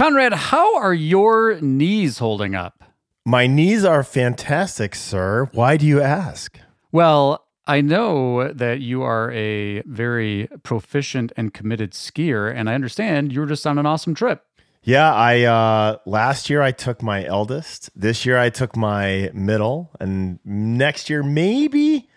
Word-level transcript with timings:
Conrad, 0.00 0.32
how 0.32 0.78
are 0.78 0.94
your 0.94 1.60
knees 1.60 2.20
holding 2.20 2.54
up? 2.54 2.84
My 3.26 3.46
knees 3.46 3.84
are 3.84 4.02
fantastic, 4.02 4.94
sir. 4.94 5.50
Why 5.52 5.76
do 5.76 5.84
you 5.84 6.00
ask? 6.00 6.58
Well, 6.90 7.46
I 7.66 7.82
know 7.82 8.50
that 8.50 8.80
you 8.80 9.02
are 9.02 9.30
a 9.32 9.82
very 9.82 10.48
proficient 10.62 11.32
and 11.36 11.52
committed 11.52 11.92
skier, 11.92 12.50
and 12.50 12.70
I 12.70 12.74
understand 12.76 13.30
you 13.30 13.40
were 13.40 13.46
just 13.46 13.66
on 13.66 13.76
an 13.76 13.84
awesome 13.84 14.14
trip. 14.14 14.42
Yeah, 14.82 15.12
I 15.12 15.42
uh 15.42 15.98
last 16.06 16.48
year 16.48 16.62
I 16.62 16.72
took 16.72 17.02
my 17.02 17.26
eldest. 17.26 17.90
This 17.94 18.24
year 18.24 18.38
I 18.38 18.48
took 18.48 18.74
my 18.74 19.30
middle, 19.34 19.90
and 20.00 20.38
next 20.46 21.10
year 21.10 21.22
maybe 21.22 22.08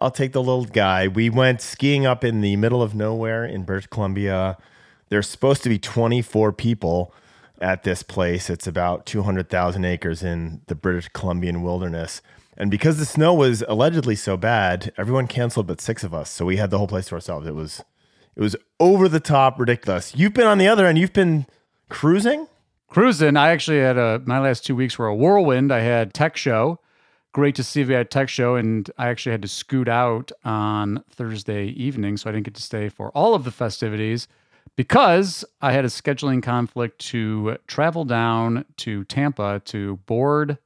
I'll 0.00 0.10
take 0.10 0.32
the 0.32 0.42
little 0.42 0.64
guy. 0.64 1.08
We 1.08 1.28
went 1.28 1.60
skiing 1.60 2.06
up 2.06 2.24
in 2.24 2.40
the 2.40 2.56
middle 2.56 2.80
of 2.80 2.94
nowhere 2.94 3.44
in 3.44 3.64
British 3.64 3.88
Columbia. 3.88 4.56
There's 5.08 5.28
supposed 5.28 5.62
to 5.62 5.68
be 5.68 5.78
24 5.78 6.52
people 6.52 7.14
at 7.60 7.82
this 7.82 8.02
place. 8.02 8.50
It's 8.50 8.66
about 8.66 9.06
200,000 9.06 9.84
acres 9.84 10.22
in 10.22 10.62
the 10.66 10.74
British 10.74 11.08
Columbian 11.08 11.62
wilderness. 11.62 12.22
And 12.56 12.70
because 12.70 12.98
the 12.98 13.04
snow 13.04 13.34
was 13.34 13.62
allegedly 13.68 14.16
so 14.16 14.36
bad, 14.36 14.92
everyone 14.98 15.28
canceled 15.28 15.66
but 15.66 15.80
six 15.80 16.02
of 16.02 16.12
us. 16.12 16.30
So 16.30 16.44
we 16.44 16.56
had 16.56 16.70
the 16.70 16.78
whole 16.78 16.88
place 16.88 17.06
to 17.08 17.14
ourselves. 17.14 17.46
It 17.46 17.54
was 17.54 17.82
it 18.34 18.40
was 18.40 18.54
over 18.78 19.08
the 19.08 19.20
top 19.20 19.58
ridiculous. 19.58 20.14
You've 20.14 20.34
been 20.34 20.46
on 20.46 20.58
the 20.58 20.68
other 20.68 20.86
end. 20.86 20.98
You've 20.98 21.12
been 21.12 21.46
cruising? 21.88 22.46
Cruising. 22.88 23.36
I 23.36 23.50
actually 23.50 23.80
had 23.80 23.96
a 23.96 24.22
my 24.24 24.40
last 24.40 24.66
two 24.66 24.74
weeks 24.74 24.98
were 24.98 25.06
a 25.06 25.14
whirlwind. 25.14 25.72
I 25.72 25.80
had 25.80 26.14
tech 26.14 26.36
show. 26.36 26.80
Great 27.32 27.54
to 27.56 27.62
see 27.62 27.82
you 27.82 27.94
at 27.94 28.10
tech 28.10 28.28
show, 28.28 28.56
and 28.56 28.90
I 28.96 29.08
actually 29.08 29.32
had 29.32 29.42
to 29.42 29.48
scoot 29.48 29.88
out 29.88 30.32
on 30.44 31.04
Thursday 31.10 31.66
evening, 31.66 32.16
so 32.16 32.28
I 32.28 32.32
didn't 32.32 32.46
get 32.46 32.54
to 32.54 32.62
stay 32.62 32.88
for 32.88 33.10
all 33.10 33.34
of 33.34 33.44
the 33.44 33.50
festivities 33.50 34.26
because 34.78 35.44
I 35.60 35.72
had 35.72 35.84
a 35.84 35.88
scheduling 35.88 36.42
conflict 36.42 36.98
to 37.10 37.58
travel 37.66 38.06
down 38.06 38.64
to 38.78 39.04
Tampa 39.04 39.60
to 39.66 39.96
board 40.06 40.56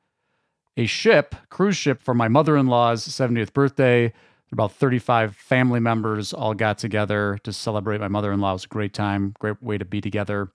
a 0.77 0.87
ship, 0.87 1.34
cruise 1.50 1.77
ship 1.77 2.00
for 2.00 2.14
my 2.14 2.28
mother-in-law's 2.28 3.09
70th 3.09 3.53
birthday. 3.53 4.12
About 4.53 4.72
35 4.72 5.34
family 5.34 5.81
members 5.81 6.33
all 6.33 6.55
got 6.55 6.78
together 6.78 7.39
to 7.42 7.53
celebrate 7.53 8.00
my 8.00 8.09
mother-in-law. 8.09 8.50
It 8.50 8.53
was 8.53 8.64
a 8.64 8.69
great 8.69 8.95
time, 8.95 9.34
great 9.41 9.61
way 9.61 9.78
to 9.78 9.84
be 9.84 10.00
together 10.00 10.53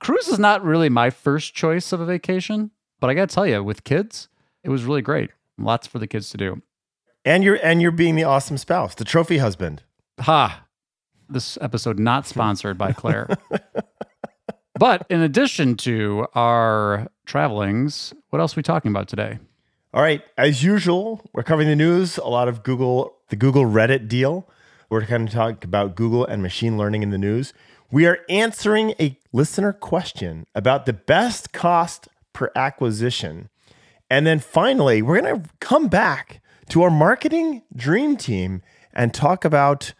cruise 0.00 0.28
is 0.28 0.38
not 0.38 0.64
really 0.64 0.88
my 0.88 1.10
first 1.10 1.54
choice 1.54 1.92
of 1.92 2.00
a 2.00 2.06
vacation, 2.06 2.72
but 2.98 3.08
I 3.08 3.14
got 3.14 3.28
to 3.28 3.34
tell 3.34 3.46
you, 3.46 3.62
with 3.62 3.84
kids, 3.84 4.28
it 4.64 4.70
was 4.70 4.84
really 4.84 5.02
great. 5.02 5.30
Lots 5.56 5.86
for 5.86 5.98
the 5.98 6.06
kids 6.06 6.30
to 6.30 6.36
do. 6.36 6.62
And 7.24 7.44
you're 7.44 7.58
and 7.62 7.82
you're 7.82 7.90
being 7.90 8.16
the 8.16 8.24
awesome 8.24 8.56
spouse, 8.56 8.94
the 8.94 9.04
trophy 9.04 9.38
husband. 9.38 9.82
Ha. 10.20 10.64
This 11.30 11.56
episode 11.60 11.98
not 11.98 12.26
sponsored 12.26 12.76
by 12.76 12.92
Claire. 12.92 13.28
but 14.78 15.06
in 15.08 15.20
addition 15.20 15.76
to 15.78 16.26
our 16.34 17.08
travelings, 17.24 18.12
what 18.30 18.40
else 18.40 18.56
are 18.56 18.58
we 18.58 18.62
talking 18.62 18.90
about 18.90 19.08
today? 19.08 19.38
All 19.92 20.02
right, 20.02 20.22
as 20.36 20.62
usual, 20.62 21.20
we're 21.32 21.42
covering 21.42 21.68
the 21.68 21.76
news, 21.76 22.16
a 22.18 22.26
lot 22.26 22.48
of 22.48 22.62
Google, 22.62 23.16
the 23.28 23.36
Google 23.36 23.64
Reddit 23.64 24.08
deal. 24.08 24.48
We're 24.88 25.04
going 25.04 25.26
to 25.26 25.32
talk 25.32 25.64
about 25.64 25.96
Google 25.96 26.24
and 26.24 26.42
machine 26.42 26.76
learning 26.76 27.02
in 27.02 27.10
the 27.10 27.18
news. 27.18 27.52
We 27.90 28.06
are 28.06 28.18
answering 28.28 28.94
a 29.00 29.18
listener 29.32 29.72
question 29.72 30.46
about 30.54 30.86
the 30.86 30.92
best 30.92 31.52
cost 31.52 32.08
per 32.32 32.50
acquisition. 32.54 33.48
And 34.08 34.26
then 34.26 34.38
finally, 34.38 35.02
we're 35.02 35.20
going 35.20 35.42
to 35.42 35.50
come 35.60 35.88
back 35.88 36.40
to 36.68 36.82
our 36.82 36.90
marketing 36.90 37.62
dream 37.74 38.16
team 38.16 38.62
and 38.92 39.12
talk 39.12 39.44
about 39.44 39.92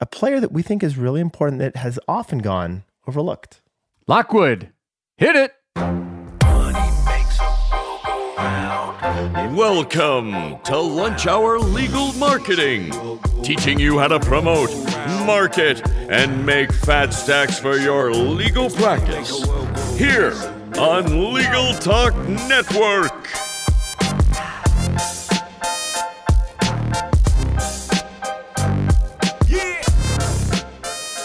a 0.00 0.06
player 0.06 0.40
that 0.40 0.52
we 0.52 0.62
think 0.62 0.82
is 0.82 0.98
really 0.98 1.20
important 1.20 1.58
that 1.60 1.76
has 1.76 1.98
often 2.06 2.38
gone 2.38 2.84
overlooked. 3.06 3.62
Lockwood, 4.06 4.70
hit 5.16 5.36
it. 5.36 5.52
Welcome 9.54 10.60
to 10.64 10.78
Lunch 10.78 11.26
Hour 11.26 11.58
Legal 11.58 12.12
Marketing, 12.14 12.92
teaching 13.42 13.80
you 13.80 13.98
how 13.98 14.08
to 14.08 14.20
promote, 14.20 14.70
market, 15.24 15.86
and 16.10 16.44
make 16.44 16.72
fat 16.72 17.14
stacks 17.14 17.58
for 17.58 17.78
your 17.78 18.12
legal 18.12 18.68
practice. 18.68 19.42
Here 19.96 20.34
on 20.78 21.32
Legal 21.32 21.72
Talk 21.74 22.14
Network. 22.28 23.45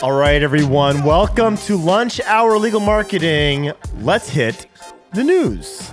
All 0.01 0.13
right, 0.13 0.41
everyone, 0.41 1.03
welcome 1.03 1.55
to 1.57 1.77
Lunch 1.77 2.19
Hour 2.21 2.57
Legal 2.57 2.79
Marketing. 2.79 3.71
Let's 3.99 4.27
hit 4.27 4.65
the 5.13 5.23
news. 5.23 5.91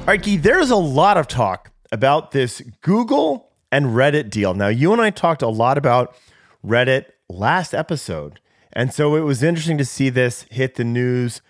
All 0.00 0.06
right, 0.08 0.20
Gyi, 0.20 0.42
there's 0.42 0.70
a 0.70 0.76
lot 0.76 1.16
of 1.16 1.28
talk 1.28 1.70
about 1.92 2.32
this 2.32 2.60
Google 2.80 3.52
and 3.70 3.86
Reddit 3.86 4.28
deal. 4.28 4.54
Now, 4.54 4.66
you 4.66 4.92
and 4.92 5.00
I 5.00 5.10
talked 5.10 5.42
a 5.42 5.48
lot 5.48 5.78
about 5.78 6.16
Reddit 6.66 7.04
last 7.28 7.72
episode. 7.72 8.40
And 8.72 8.92
so 8.92 9.14
it 9.14 9.20
was 9.20 9.44
interesting 9.44 9.78
to 9.78 9.84
see 9.84 10.08
this 10.08 10.46
hit 10.50 10.74
the 10.74 10.82
news. 10.82 11.42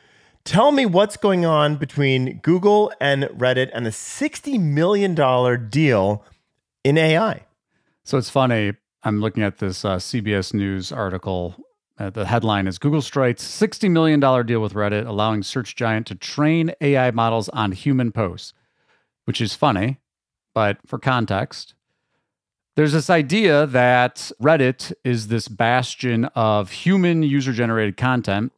Tell 0.45 0.73
me 0.73 0.85
what's 0.85 1.17
going 1.17 1.47
on 1.47 1.77
between 1.77 2.41
Google 2.41 2.93
and 3.01 3.25
Reddit 3.25 3.71
and 3.73 3.87
the 3.87 3.91
$60 3.91 4.61
million 4.61 5.15
deal 5.71 6.23
in 6.89 6.97
AI. 6.97 7.45
So 8.03 8.17
it's 8.17 8.31
funny. 8.31 8.73
I'm 9.03 9.21
looking 9.21 9.43
at 9.43 9.59
this 9.59 9.85
uh, 9.85 9.97
CBS 9.97 10.55
News 10.55 10.91
article. 10.91 11.55
Uh, 11.99 12.09
the 12.09 12.25
headline 12.25 12.67
is 12.67 12.79
Google 12.79 13.03
strikes 13.03 13.45
$60 13.45 13.91
million 13.91 14.19
deal 14.21 14.61
with 14.61 14.73
Reddit, 14.73 15.07
allowing 15.07 15.43
search 15.43 15.77
giant 15.77 16.07
to 16.07 16.15
train 16.15 16.73
AI 16.81 17.11
models 17.11 17.51
on 17.51 17.73
human 17.73 18.11
posts, 18.11 18.55
which 19.27 19.43
is 19.43 19.55
funny. 19.55 19.99
But 20.55 20.79
for 20.87 20.99
context, 20.99 21.75
there's 22.75 22.93
this 22.93 23.11
idea 23.11 23.67
that 23.67 24.33
Reddit 24.41 24.95
is 25.05 25.29
this 25.29 25.47
bastion 25.47 26.25
of 26.35 26.71
human 26.71 27.23
user 27.23 27.53
generated 27.53 27.99
content. 27.99 28.51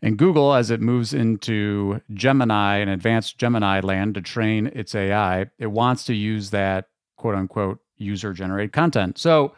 And 0.00 0.16
Google, 0.16 0.54
as 0.54 0.70
it 0.70 0.80
moves 0.80 1.12
into 1.12 2.02
Gemini 2.12 2.76
and 2.76 2.90
advanced 2.90 3.36
Gemini 3.36 3.80
land 3.80 4.14
to 4.14 4.20
train 4.20 4.68
its 4.68 4.94
AI, 4.94 5.46
it 5.58 5.72
wants 5.72 6.04
to 6.04 6.14
use 6.14 6.50
that 6.50 6.88
quote 7.24 7.36
unquote 7.36 7.78
user 7.96 8.34
generated 8.34 8.74
content. 8.74 9.16
So 9.16 9.54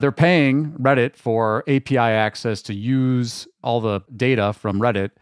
they're 0.00 0.10
paying 0.10 0.72
Reddit 0.72 1.14
for 1.14 1.62
API 1.68 1.96
access 1.96 2.60
to 2.62 2.74
use 2.74 3.46
all 3.62 3.80
the 3.80 4.00
data 4.16 4.52
from 4.52 4.80
Reddit 4.80 5.12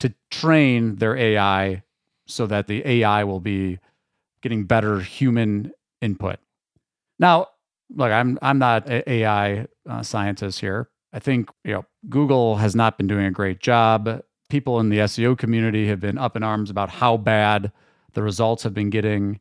to 0.00 0.12
train 0.32 0.96
their 0.96 1.16
AI 1.16 1.84
so 2.26 2.48
that 2.48 2.66
the 2.66 2.84
AI 2.84 3.22
will 3.22 3.38
be 3.38 3.78
getting 4.42 4.64
better 4.64 4.98
human 4.98 5.70
input. 6.02 6.40
Now, 7.20 7.46
look, 7.94 8.10
I'm 8.10 8.40
I'm 8.42 8.58
not 8.58 8.88
an 8.88 9.04
AI 9.06 9.68
uh, 9.88 10.02
scientist 10.02 10.58
here. 10.58 10.88
I 11.12 11.20
think 11.20 11.48
you 11.62 11.74
know 11.74 11.84
Google 12.08 12.56
has 12.56 12.74
not 12.74 12.98
been 12.98 13.06
doing 13.06 13.24
a 13.24 13.30
great 13.30 13.60
job. 13.60 14.20
People 14.48 14.80
in 14.80 14.88
the 14.88 14.98
SEO 14.98 15.38
community 15.38 15.86
have 15.86 16.00
been 16.00 16.18
up 16.18 16.36
in 16.36 16.42
arms 16.42 16.70
about 16.70 16.90
how 16.90 17.16
bad 17.16 17.70
the 18.14 18.24
results 18.24 18.64
have 18.64 18.74
been 18.74 18.90
getting 18.90 19.38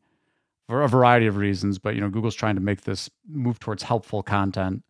for 0.67 0.81
a 0.81 0.87
variety 0.87 1.27
of 1.27 1.37
reasons. 1.37 1.79
But 1.79 1.95
you 1.95 2.01
know, 2.01 2.09
Google's 2.09 2.35
trying 2.35 2.55
to 2.55 2.61
make 2.61 2.81
this 2.81 3.09
move 3.27 3.59
towards 3.59 3.83
helpful 3.83 4.23
content. 4.23 4.83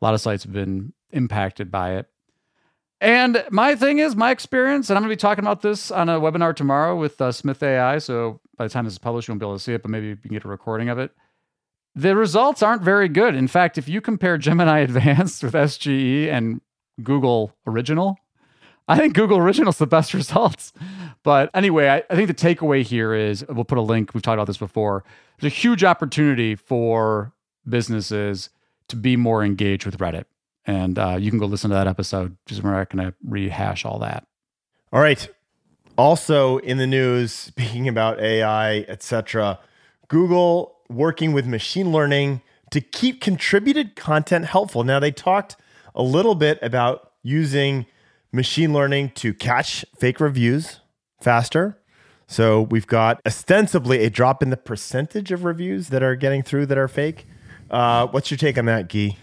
A 0.00 0.04
lot 0.04 0.14
of 0.14 0.20
sites 0.20 0.44
have 0.44 0.52
been 0.52 0.92
impacted 1.10 1.70
by 1.70 1.94
it. 1.96 2.06
And 3.00 3.44
my 3.50 3.74
thing 3.76 3.98
is, 3.98 4.16
my 4.16 4.30
experience, 4.30 4.88
and 4.88 4.96
I'm 4.96 5.02
going 5.02 5.10
to 5.10 5.16
be 5.16 5.20
talking 5.20 5.44
about 5.44 5.60
this 5.60 5.90
on 5.90 6.08
a 6.08 6.18
webinar 6.18 6.56
tomorrow 6.56 6.96
with 6.96 7.20
uh, 7.20 7.30
Smith 7.30 7.62
AI. 7.62 7.98
So 7.98 8.40
by 8.56 8.64
the 8.64 8.70
time 8.70 8.84
this 8.84 8.94
is 8.94 8.98
published, 8.98 9.28
you 9.28 9.32
won't 9.32 9.40
be 9.40 9.46
able 9.46 9.56
to 9.56 9.62
see 9.62 9.74
it, 9.74 9.82
but 9.82 9.90
maybe 9.90 10.06
you 10.06 10.16
can 10.16 10.32
get 10.32 10.44
a 10.44 10.48
recording 10.48 10.88
of 10.88 10.98
it. 10.98 11.12
The 11.94 12.16
results 12.16 12.62
aren't 12.62 12.82
very 12.82 13.08
good. 13.08 13.34
In 13.34 13.48
fact, 13.48 13.76
if 13.76 13.88
you 13.88 14.00
compare 14.00 14.38
Gemini 14.38 14.78
Advanced 14.80 15.42
with 15.42 15.52
SGE 15.52 16.28
and 16.28 16.60
Google 17.02 17.52
Original, 17.66 18.18
I 18.88 18.96
think 18.96 19.14
Google 19.14 19.38
Original's 19.38 19.78
the 19.78 19.86
best 19.86 20.14
results. 20.14 20.72
But 21.22 21.50
anyway, 21.54 21.88
I, 21.88 22.02
I, 22.08 22.14
think 22.14 22.28
the 22.28 22.34
takeaway 22.34 22.82
here 22.82 23.14
is 23.14 23.44
we'll 23.48 23.64
put 23.64 23.78
a 23.78 23.82
link. 23.82 24.14
We've 24.14 24.22
talked 24.22 24.34
about 24.34 24.46
this 24.46 24.58
before. 24.58 25.04
There's 25.38 25.52
a 25.52 25.56
huge 25.56 25.82
opportunity 25.82 26.54
for 26.54 27.32
businesses 27.68 28.50
to 28.88 28.96
be 28.96 29.16
more 29.16 29.44
engaged 29.44 29.84
with 29.86 29.98
Reddit. 29.98 30.24
And 30.66 30.98
uh, 30.98 31.16
you 31.18 31.30
can 31.30 31.38
go 31.38 31.46
listen 31.46 31.70
to 31.70 31.74
that 31.74 31.86
episode. 31.86 32.36
Just 32.46 32.62
we're 32.62 32.72
not 32.72 32.90
going 32.90 33.06
to 33.06 33.14
rehash 33.24 33.84
all 33.84 33.98
that. 34.00 34.26
All 34.92 35.00
right. 35.00 35.28
Also 35.96 36.58
in 36.58 36.78
the 36.78 36.86
news, 36.86 37.32
speaking 37.32 37.88
about 37.88 38.20
AI, 38.20 38.80
etc., 38.88 39.58
Google 40.08 40.76
working 40.88 41.32
with 41.32 41.46
machine 41.46 41.90
learning 41.90 42.42
to 42.70 42.80
keep 42.80 43.20
contributed 43.20 43.96
content 43.96 44.44
helpful. 44.44 44.84
Now 44.84 45.00
they 45.00 45.10
talked 45.10 45.56
a 45.94 46.02
little 46.02 46.34
bit 46.34 46.58
about 46.62 47.12
using 47.22 47.86
machine 48.36 48.72
learning 48.72 49.10
to 49.16 49.34
catch 49.34 49.84
fake 49.98 50.20
reviews 50.20 50.80
faster. 51.20 51.80
So 52.28 52.62
we've 52.62 52.86
got 52.86 53.20
ostensibly 53.26 54.04
a 54.04 54.10
drop 54.10 54.42
in 54.42 54.50
the 54.50 54.56
percentage 54.56 55.32
of 55.32 55.44
reviews 55.44 55.88
that 55.88 56.02
are 56.02 56.14
getting 56.14 56.42
through 56.42 56.66
that 56.66 56.78
are 56.78 56.88
fake. 56.88 57.26
Uh, 57.70 58.06
what's 58.08 58.30
your 58.30 58.38
take 58.38 58.58
on 58.58 58.66
that, 58.66 58.88
Gyi? 58.88 59.16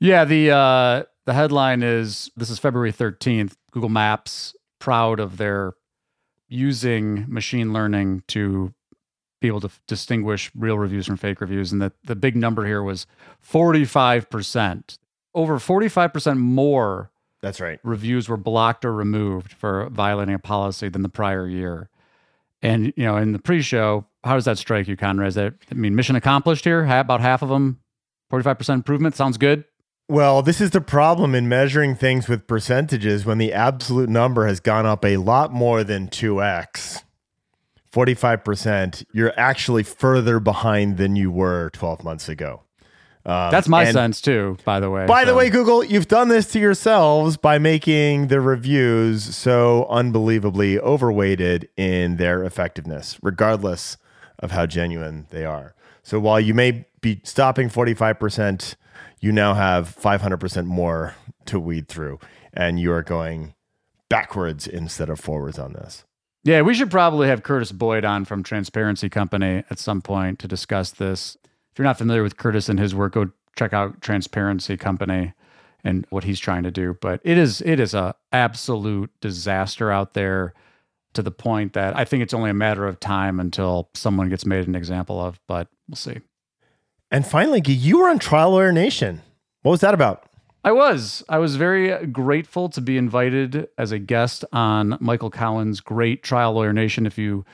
Yeah, 0.00 0.24
the 0.24 0.50
uh, 0.50 1.02
the 1.26 1.34
headline 1.34 1.82
is 1.82 2.30
this 2.36 2.50
is 2.50 2.58
February 2.58 2.92
13th. 2.92 3.54
Google 3.70 3.88
Maps 3.88 4.54
proud 4.78 5.20
of 5.20 5.36
their 5.36 5.74
using 6.48 7.24
machine 7.28 7.72
learning 7.72 8.22
to 8.28 8.72
be 9.40 9.48
able 9.48 9.60
to 9.60 9.66
f- 9.66 9.80
distinguish 9.86 10.50
real 10.54 10.78
reviews 10.78 11.06
from 11.06 11.16
fake 11.16 11.40
reviews, 11.40 11.72
and 11.72 11.82
that 11.82 11.92
the 12.04 12.16
big 12.16 12.36
number 12.36 12.66
here 12.66 12.82
was 12.82 13.06
45 13.40 14.30
percent. 14.30 14.98
Over 15.34 15.58
45 15.58 16.12
percent 16.12 16.38
more 16.38 17.10
That's 17.44 17.60
right. 17.60 17.78
reviews 17.82 18.26
were 18.26 18.38
blocked 18.38 18.86
or 18.86 18.92
removed 18.94 19.52
for 19.52 19.90
violating 19.90 20.34
a 20.34 20.38
policy 20.38 20.88
than 20.88 21.02
the 21.02 21.10
prior 21.10 21.46
year. 21.46 21.90
And 22.62 22.94
you 22.96 23.04
know, 23.04 23.18
in 23.18 23.32
the 23.32 23.38
pre-show, 23.38 24.06
how 24.24 24.34
does 24.34 24.46
that 24.46 24.56
strike 24.56 24.88
you, 24.88 24.96
Conrad? 24.96 25.28
Is 25.28 25.34
that 25.34 25.52
I 25.70 25.74
mean, 25.74 25.94
mission 25.94 26.16
accomplished 26.16 26.64
here? 26.64 26.86
About 26.86 27.20
half 27.20 27.42
of 27.42 27.50
them, 27.50 27.80
forty-five 28.30 28.56
percent 28.56 28.78
improvement. 28.78 29.14
Sounds 29.14 29.36
good. 29.36 29.64
Well, 30.08 30.40
this 30.40 30.60
is 30.60 30.70
the 30.70 30.80
problem 30.80 31.34
in 31.34 31.46
measuring 31.48 31.96
things 31.96 32.28
with 32.28 32.46
percentages 32.46 33.26
when 33.26 33.38
the 33.38 33.52
absolute 33.52 34.08
number 34.08 34.46
has 34.46 34.60
gone 34.60 34.86
up 34.86 35.04
a 35.04 35.16
lot 35.16 35.52
more 35.52 35.82
than 35.82 36.08
2x. 36.08 37.02
45%, 37.90 39.04
you're 39.12 39.32
actually 39.38 39.82
further 39.82 40.40
behind 40.40 40.98
than 40.98 41.16
you 41.16 41.30
were 41.30 41.70
12 41.70 42.04
months 42.04 42.28
ago. 42.28 42.63
Um, 43.26 43.50
That's 43.50 43.68
my 43.68 43.90
sense 43.90 44.20
too. 44.20 44.58
By 44.64 44.80
the 44.80 44.90
way. 44.90 45.06
By 45.06 45.24
the 45.24 45.34
way, 45.34 45.48
Google, 45.48 45.82
you've 45.82 46.08
done 46.08 46.28
this 46.28 46.46
to 46.52 46.58
yourselves 46.58 47.36
by 47.38 47.58
making 47.58 48.28
the 48.28 48.40
reviews 48.40 49.34
so 49.34 49.86
unbelievably 49.88 50.78
overweighted 50.80 51.68
in 51.76 52.16
their 52.16 52.44
effectiveness, 52.44 53.18
regardless 53.22 53.96
of 54.38 54.50
how 54.50 54.66
genuine 54.66 55.26
they 55.30 55.44
are. 55.44 55.74
So 56.02 56.20
while 56.20 56.38
you 56.38 56.52
may 56.52 56.86
be 57.00 57.20
stopping 57.24 57.70
45%, 57.70 58.74
you 59.20 59.32
now 59.32 59.54
have 59.54 59.96
500% 59.96 60.66
more 60.66 61.14
to 61.46 61.58
weed 61.58 61.88
through, 61.88 62.18
and 62.52 62.78
you 62.78 62.92
are 62.92 63.02
going 63.02 63.54
backwards 64.10 64.66
instead 64.66 65.08
of 65.08 65.18
forwards 65.18 65.58
on 65.58 65.72
this. 65.72 66.04
Yeah, 66.42 66.60
we 66.60 66.74
should 66.74 66.90
probably 66.90 67.28
have 67.28 67.42
Curtis 67.42 67.72
Boyd 67.72 68.04
on 68.04 68.26
from 68.26 68.42
Transparency 68.42 69.08
Company 69.08 69.64
at 69.70 69.78
some 69.78 70.02
point 70.02 70.38
to 70.40 70.48
discuss 70.48 70.90
this. 70.90 71.38
If 71.74 71.80
you're 71.80 71.84
not 71.86 71.98
familiar 71.98 72.22
with 72.22 72.36
Curtis 72.36 72.68
and 72.68 72.78
his 72.78 72.94
work, 72.94 73.14
go 73.14 73.30
check 73.56 73.72
out 73.72 74.00
Transparency 74.00 74.76
Company 74.76 75.32
and 75.82 76.06
what 76.10 76.22
he's 76.22 76.38
trying 76.38 76.62
to 76.62 76.70
do. 76.70 76.96
But 77.00 77.20
it 77.24 77.36
is 77.36 77.60
it 77.62 77.80
is 77.80 77.94
a 77.94 78.14
absolute 78.30 79.10
disaster 79.20 79.90
out 79.90 80.14
there 80.14 80.54
to 81.14 81.22
the 81.22 81.32
point 81.32 81.72
that 81.72 81.96
I 81.96 82.04
think 82.04 82.22
it's 82.22 82.32
only 82.32 82.50
a 82.50 82.54
matter 82.54 82.86
of 82.86 83.00
time 83.00 83.40
until 83.40 83.90
someone 83.92 84.28
gets 84.28 84.46
made 84.46 84.68
an 84.68 84.76
example 84.76 85.20
of. 85.20 85.40
But 85.48 85.66
we'll 85.88 85.96
see. 85.96 86.20
And 87.10 87.26
finally, 87.26 87.60
you 87.66 87.98
were 87.98 88.08
on 88.08 88.20
Trial 88.20 88.52
Lawyer 88.52 88.70
Nation. 88.70 89.22
What 89.62 89.72
was 89.72 89.80
that 89.80 89.94
about? 89.94 90.28
I 90.62 90.70
was. 90.70 91.24
I 91.28 91.38
was 91.38 91.56
very 91.56 92.06
grateful 92.06 92.68
to 92.68 92.80
be 92.80 92.96
invited 92.96 93.66
as 93.76 93.90
a 93.90 93.98
guest 93.98 94.44
on 94.52 94.96
Michael 95.00 95.28
Cowen's 95.28 95.80
great 95.80 96.22
Trial 96.22 96.52
Lawyer 96.52 96.72
Nation. 96.72 97.04
If 97.04 97.18
you 97.18 97.44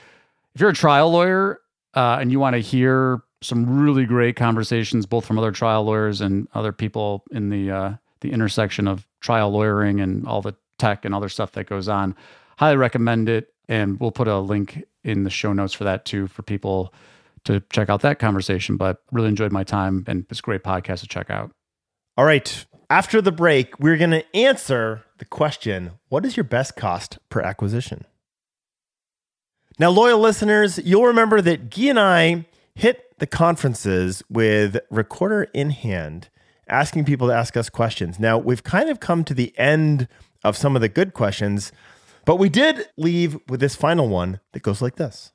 if 0.53 0.61
you're 0.61 0.69
a 0.69 0.75
trial 0.75 1.09
lawyer 1.09 1.59
uh, 1.95 2.19
and 2.21 2.31
you 2.31 2.39
want 2.39 2.53
to 2.53 2.59
hear 2.59 3.23
some 3.41 3.79
really 3.79 4.05
great 4.05 4.35
conversations, 4.35 5.05
both 5.05 5.25
from 5.25 5.37
other 5.37 5.51
trial 5.51 5.83
lawyers 5.83 6.21
and 6.21 6.47
other 6.53 6.71
people 6.71 7.23
in 7.31 7.49
the 7.49 7.71
uh, 7.71 7.93
the 8.21 8.31
intersection 8.31 8.87
of 8.87 9.07
trial 9.19 9.49
lawyering 9.49 9.99
and 9.99 10.27
all 10.27 10.41
the 10.41 10.55
tech 10.77 11.05
and 11.05 11.13
other 11.13 11.29
stuff 11.29 11.51
that 11.53 11.65
goes 11.65 11.87
on, 11.87 12.15
highly 12.57 12.77
recommend 12.77 13.29
it. 13.29 13.53
And 13.67 13.99
we'll 13.99 14.11
put 14.11 14.27
a 14.27 14.39
link 14.39 14.83
in 15.03 15.23
the 15.23 15.29
show 15.29 15.53
notes 15.53 15.73
for 15.73 15.83
that 15.85 16.05
too 16.05 16.27
for 16.27 16.43
people 16.43 16.93
to 17.45 17.61
check 17.71 17.89
out 17.89 18.01
that 18.01 18.19
conversation. 18.19 18.77
But 18.77 19.01
really 19.11 19.29
enjoyed 19.29 19.51
my 19.51 19.63
time 19.63 20.03
and 20.07 20.25
it's 20.29 20.39
a 20.39 20.43
great 20.43 20.63
podcast 20.63 20.99
to 21.01 21.07
check 21.07 21.29
out. 21.29 21.51
All 22.17 22.25
right. 22.25 22.65
After 22.89 23.21
the 23.21 23.31
break, 23.31 23.79
we're 23.79 23.97
going 23.97 24.11
to 24.11 24.35
answer 24.35 25.05
the 25.17 25.25
question 25.25 25.91
What 26.09 26.25
is 26.25 26.35
your 26.35 26.43
best 26.43 26.75
cost 26.75 27.17
per 27.29 27.41
acquisition? 27.41 28.05
Now, 29.79 29.89
loyal 29.89 30.19
listeners, 30.19 30.77
you'll 30.77 31.05
remember 31.05 31.41
that 31.41 31.69
Gyi 31.69 31.89
and 31.89 31.99
I 31.99 32.45
hit 32.81 33.13
the 33.19 33.27
conferences 33.27 34.23
with 34.27 34.75
recorder 34.89 35.43
in 35.53 35.69
hand, 35.69 36.29
asking 36.67 37.05
people 37.05 37.27
to 37.27 37.33
ask 37.33 37.55
us 37.55 37.69
questions. 37.69 38.19
Now, 38.19 38.39
we've 38.39 38.63
kind 38.63 38.89
of 38.89 38.99
come 38.99 39.23
to 39.25 39.35
the 39.35 39.53
end 39.55 40.07
of 40.43 40.57
some 40.57 40.75
of 40.75 40.81
the 40.81 40.89
good 40.89 41.13
questions, 41.13 41.71
but 42.25 42.37
we 42.37 42.49
did 42.49 42.87
leave 42.97 43.37
with 43.47 43.59
this 43.59 43.75
final 43.75 44.09
one 44.09 44.39
that 44.53 44.63
goes 44.63 44.81
like 44.81 44.95
this. 44.95 45.31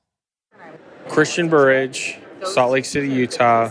Christian 1.09 1.49
Burridge, 1.49 2.19
Salt 2.43 2.73
Lake 2.73 2.85
City, 2.85 3.09
Utah, 3.09 3.71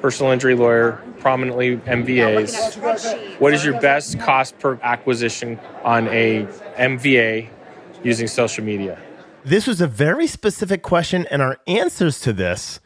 personal 0.00 0.32
injury 0.32 0.54
lawyer, 0.54 0.92
prominently 1.18 1.76
MVAs. 1.76 3.38
What 3.38 3.52
is 3.52 3.62
your 3.62 3.78
best 3.82 4.18
cost 4.18 4.58
per 4.58 4.80
acquisition 4.82 5.60
on 5.84 6.08
a 6.08 6.46
MVA 6.78 7.50
using 8.02 8.26
social 8.26 8.64
media? 8.64 8.98
This 9.44 9.66
was 9.66 9.82
a 9.82 9.86
very 9.86 10.26
specific 10.26 10.80
question, 10.80 11.26
and 11.30 11.42
our 11.42 11.58
answers 11.66 12.18
to 12.22 12.32
this 12.32 12.80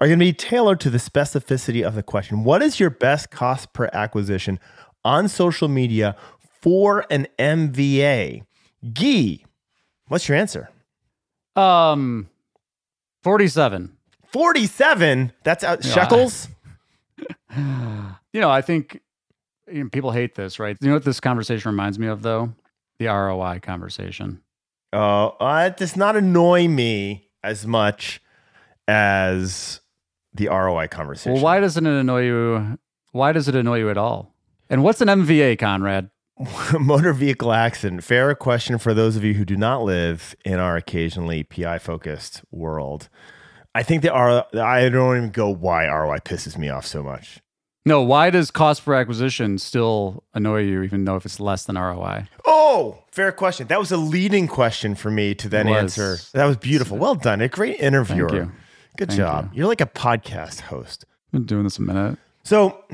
are 0.00 0.06
going 0.06 0.18
to 0.18 0.24
be 0.24 0.32
tailored 0.32 0.80
to 0.80 0.90
the 0.90 0.98
specificity 0.98 1.86
of 1.86 1.94
the 1.94 2.02
question. 2.02 2.42
What 2.42 2.62
is 2.62 2.80
your 2.80 2.90
best 2.90 3.30
cost 3.30 3.72
per 3.72 3.90
acquisition 3.92 4.58
on 5.04 5.28
social 5.28 5.68
media 5.68 6.16
for 6.62 7.04
an 7.10 7.26
MVA? 7.38 8.42
Gee, 8.92 9.44
what's 10.08 10.28
your 10.28 10.38
answer? 10.38 10.70
Um, 11.54 12.30
47. 13.22 13.96
47. 14.32 15.32
That's 15.44 15.64
out 15.64 15.84
shekels. 15.84 16.48
You 18.32 18.40
know, 18.40 18.48
I 18.48 18.62
think 18.62 19.00
you 19.66 19.82
know, 19.82 19.90
people 19.90 20.12
hate 20.12 20.36
this, 20.36 20.60
right? 20.60 20.76
You 20.80 20.88
know 20.88 20.94
what 20.94 21.04
this 21.04 21.18
conversation 21.18 21.68
reminds 21.68 21.98
me 21.98 22.06
of, 22.06 22.22
though? 22.22 22.52
The 23.00 23.06
ROI 23.06 23.58
conversation. 23.60 24.40
Oh, 24.92 25.36
uh, 25.40 25.68
it 25.70 25.76
does 25.76 25.96
not 25.96 26.16
annoy 26.16 26.68
me 26.68 27.28
as 27.42 27.66
much 27.66 28.22
as 28.86 29.80
the 30.34 30.48
ROI 30.48 30.88
conversation. 30.88 31.34
Well, 31.34 31.42
why 31.42 31.60
doesn't 31.60 31.86
it 31.86 32.00
annoy 32.00 32.22
you? 32.22 32.78
Why 33.12 33.32
does 33.32 33.48
it 33.48 33.54
annoy 33.54 33.78
you 33.78 33.90
at 33.90 33.98
all? 33.98 34.34
And 34.68 34.84
what's 34.84 35.00
an 35.00 35.08
MVA, 35.08 35.58
Conrad? 35.58 36.10
motor 36.80 37.12
vehicle 37.12 37.52
accident. 37.52 38.04
Fair 38.04 38.34
question 38.34 38.78
for 38.78 38.94
those 38.94 39.16
of 39.16 39.24
you 39.24 39.34
who 39.34 39.44
do 39.44 39.56
not 39.56 39.82
live 39.82 40.34
in 40.44 40.58
our 40.58 40.76
occasionally 40.76 41.42
PI 41.42 41.78
focused 41.78 42.42
world. 42.50 43.08
I 43.74 43.82
think 43.82 44.02
the 44.02 44.12
R. 44.12 44.46
I 44.54 44.88
don't 44.88 45.16
even 45.16 45.30
go 45.30 45.48
why 45.48 45.86
ROI 45.86 46.18
pisses 46.18 46.56
me 46.56 46.68
off 46.68 46.86
so 46.86 47.02
much. 47.02 47.40
No, 47.86 48.02
why 48.02 48.30
does 48.30 48.50
cost 48.50 48.84
per 48.84 48.94
acquisition 48.94 49.58
still 49.58 50.22
annoy 50.34 50.62
you, 50.62 50.82
even 50.82 51.04
though 51.04 51.16
if 51.16 51.24
it's 51.24 51.40
less 51.40 51.64
than 51.64 51.76
ROI? 51.76 52.28
Oh, 52.44 53.04
fair 53.10 53.32
question. 53.32 53.68
That 53.68 53.78
was 53.78 53.90
a 53.90 53.96
leading 53.96 54.48
question 54.48 54.94
for 54.94 55.10
me 55.10 55.34
to 55.36 55.48
then 55.48 55.66
answer. 55.66 56.18
That 56.32 56.44
was 56.44 56.56
beautiful. 56.56 56.98
Well 56.98 57.14
done. 57.14 57.40
A 57.40 57.48
great 57.48 57.80
interviewer. 57.80 58.52
Good 59.00 59.08
Thank 59.08 59.18
job. 59.18 59.50
you. 59.54 59.60
You're 59.60 59.66
like 59.66 59.80
a 59.80 59.86
podcast 59.86 60.60
host. 60.60 61.06
I've 61.28 61.32
Been 61.32 61.44
doing 61.44 61.64
this 61.64 61.78
a 61.78 61.82
minute. 61.82 62.18
So, 62.44 62.84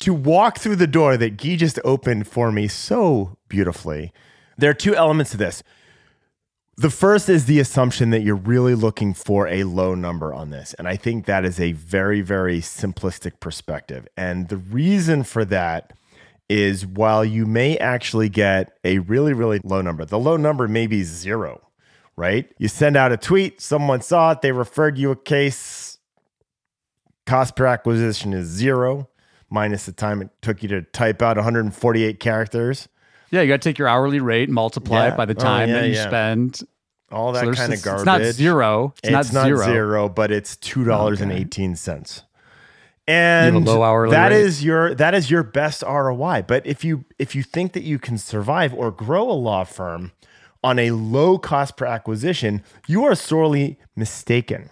to 0.00 0.12
walk 0.12 0.58
through 0.58 0.74
the 0.74 0.88
door 0.88 1.16
that 1.16 1.36
Gyi 1.36 1.56
just 1.56 1.78
opened 1.84 2.26
for 2.26 2.50
me 2.50 2.66
so 2.66 3.38
beautifully, 3.46 4.12
there 4.58 4.70
are 4.70 4.74
two 4.74 4.96
elements 4.96 5.30
to 5.30 5.36
this. 5.36 5.62
The 6.76 6.90
first 6.90 7.28
is 7.28 7.44
the 7.44 7.60
assumption 7.60 8.10
that 8.10 8.22
you're 8.22 8.34
really 8.34 8.74
looking 8.74 9.14
for 9.14 9.46
a 9.46 9.62
low 9.62 9.94
number 9.94 10.34
on 10.34 10.50
this. 10.50 10.74
And 10.74 10.88
I 10.88 10.96
think 10.96 11.26
that 11.26 11.44
is 11.44 11.60
a 11.60 11.70
very, 11.70 12.20
very 12.20 12.60
simplistic 12.60 13.38
perspective. 13.38 14.08
And 14.16 14.48
the 14.48 14.56
reason 14.56 15.22
for 15.22 15.44
that 15.44 15.92
is 16.48 16.84
while 16.84 17.24
you 17.24 17.46
may 17.46 17.78
actually 17.78 18.28
get 18.28 18.76
a 18.82 18.98
really, 18.98 19.32
really 19.32 19.60
low 19.62 19.82
number, 19.82 20.04
the 20.04 20.18
low 20.18 20.36
number 20.36 20.66
may 20.66 20.88
be 20.88 21.04
zero, 21.04 21.60
right? 22.16 22.50
You 22.58 22.68
send 22.68 22.96
out 22.96 23.12
a 23.12 23.16
tweet, 23.16 23.60
someone 23.60 24.00
saw 24.00 24.32
it, 24.32 24.40
they 24.42 24.52
referred 24.52 24.98
you 24.98 25.10
a 25.10 25.16
case, 25.16 25.98
cost 27.26 27.56
per 27.56 27.66
acquisition 27.66 28.32
is 28.32 28.46
zero, 28.48 29.08
minus 29.50 29.86
the 29.86 29.92
time 29.92 30.22
it 30.22 30.30
took 30.42 30.62
you 30.62 30.68
to 30.70 30.82
type 30.82 31.22
out 31.22 31.36
148 31.36 32.20
characters. 32.20 32.88
Yeah, 33.30 33.40
you 33.42 33.48
got 33.48 33.62
to 33.62 33.68
take 33.68 33.78
your 33.78 33.88
hourly 33.88 34.20
rate, 34.20 34.48
multiply 34.48 35.06
Yeah. 35.06 35.14
it 35.14 35.16
by 35.16 35.24
the 35.24 35.34
Oh, 35.36 35.40
time 35.40 35.68
yeah, 35.68 35.74
that 35.80 35.88
you 35.88 35.94
yeah. 35.94 36.06
spend. 36.06 36.60
All 37.10 37.32
that 37.32 37.44
So 37.44 37.52
kind 37.52 37.72
of 37.72 37.82
garbage. 37.82 38.00
It's 38.00 38.06
not 38.06 38.22
zero. 38.22 38.94
It's, 39.02 39.08
It's, 39.08 39.32
not, 39.32 39.44
zero. 39.46 39.64
zero, 39.64 40.08
but 40.08 40.30
it's 40.32 40.56
two 40.56 40.84
dollars 40.84 41.20
and 41.20 41.30
eighteen 41.30 41.76
cents. 41.76 42.22
And 43.06 43.66
that 43.66 44.28
rate? 44.30 44.32
is 44.32 44.64
your 44.64 44.94
that 44.94 45.14
is 45.14 45.30
your 45.30 45.42
best 45.42 45.82
ROI. 45.82 46.44
But 46.48 46.66
if 46.66 46.84
you 46.84 47.04
if 47.18 47.34
you 47.36 47.42
think 47.42 47.72
that 47.74 47.82
you 47.82 47.98
can 47.98 48.16
survive 48.18 48.72
or 48.74 48.90
grow 48.90 49.30
a 49.30 49.32
law 49.34 49.64
firm 49.64 50.12
on 50.64 50.78
a 50.78 50.90
low 50.92 51.38
cost 51.38 51.76
per 51.76 51.84
acquisition, 51.84 52.64
you 52.88 53.04
are 53.04 53.14
sorely 53.14 53.78
mistaken. 53.94 54.70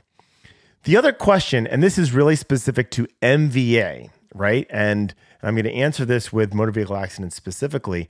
The 0.85 0.97
other 0.97 1.13
question, 1.13 1.67
and 1.67 1.83
this 1.83 1.99
is 1.99 2.13
really 2.13 2.35
specific 2.35 2.91
to 2.93 3.07
MVA, 3.21 4.11
right? 4.35 4.67
And 4.71 5.15
I'm 5.43 5.55
going 5.55 5.65
to 5.65 5.73
answer 5.73 6.05
this 6.05 6.33
with 6.33 6.55
motor 6.55 6.73
vehicle 6.73 6.97
accidents 6.97 7.37
specifically. 7.37 8.09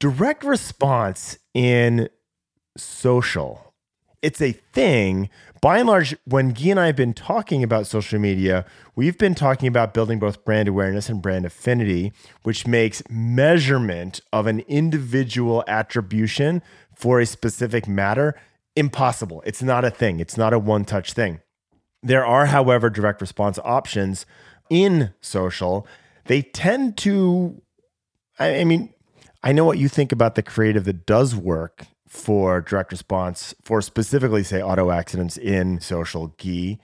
Direct 0.00 0.42
response 0.42 1.38
in 1.54 2.08
social 2.76 3.68
it's 4.22 4.40
a 4.40 4.52
thing. 4.52 5.30
By 5.60 5.78
and 5.78 5.88
large, 5.88 6.16
when 6.24 6.52
Gyi 6.52 6.70
and 6.70 6.80
I 6.80 6.86
have 6.86 6.96
been 6.96 7.14
talking 7.14 7.62
about 7.62 7.86
social 7.86 8.18
media, 8.18 8.64
we've 8.96 9.18
been 9.18 9.34
talking 9.34 9.68
about 9.68 9.94
building 9.94 10.18
both 10.18 10.44
brand 10.44 10.68
awareness 10.68 11.08
and 11.08 11.22
brand 11.22 11.44
affinity, 11.44 12.12
which 12.42 12.66
makes 12.66 13.02
measurement 13.08 14.20
of 14.32 14.46
an 14.46 14.60
individual 14.60 15.64
attribution 15.66 16.62
for 16.98 17.20
a 17.20 17.26
specific 17.26 17.86
matter 17.86 18.34
impossible. 18.74 19.42
It's 19.46 19.62
not 19.62 19.84
a 19.84 19.90
thing, 19.90 20.20
it's 20.20 20.36
not 20.36 20.52
a 20.52 20.58
one 20.58 20.84
touch 20.84 21.12
thing. 21.12 21.40
There 22.02 22.24
are, 22.24 22.46
however, 22.46 22.90
direct 22.90 23.20
response 23.20 23.58
options 23.64 24.26
in 24.70 25.14
social. 25.20 25.86
They 26.26 26.42
tend 26.42 26.96
to, 26.98 27.60
I 28.38 28.64
mean, 28.64 28.92
I 29.42 29.52
know 29.52 29.64
what 29.64 29.78
you 29.78 29.88
think 29.88 30.12
about 30.12 30.34
the 30.34 30.42
creative 30.42 30.84
that 30.84 31.06
does 31.06 31.34
work 31.34 31.86
for 32.06 32.60
direct 32.60 32.92
response 32.92 33.54
for 33.62 33.82
specifically, 33.82 34.42
say, 34.42 34.62
auto 34.62 34.90
accidents 34.90 35.36
in 35.36 35.80
social 35.80 36.30
Gyi, 36.38 36.78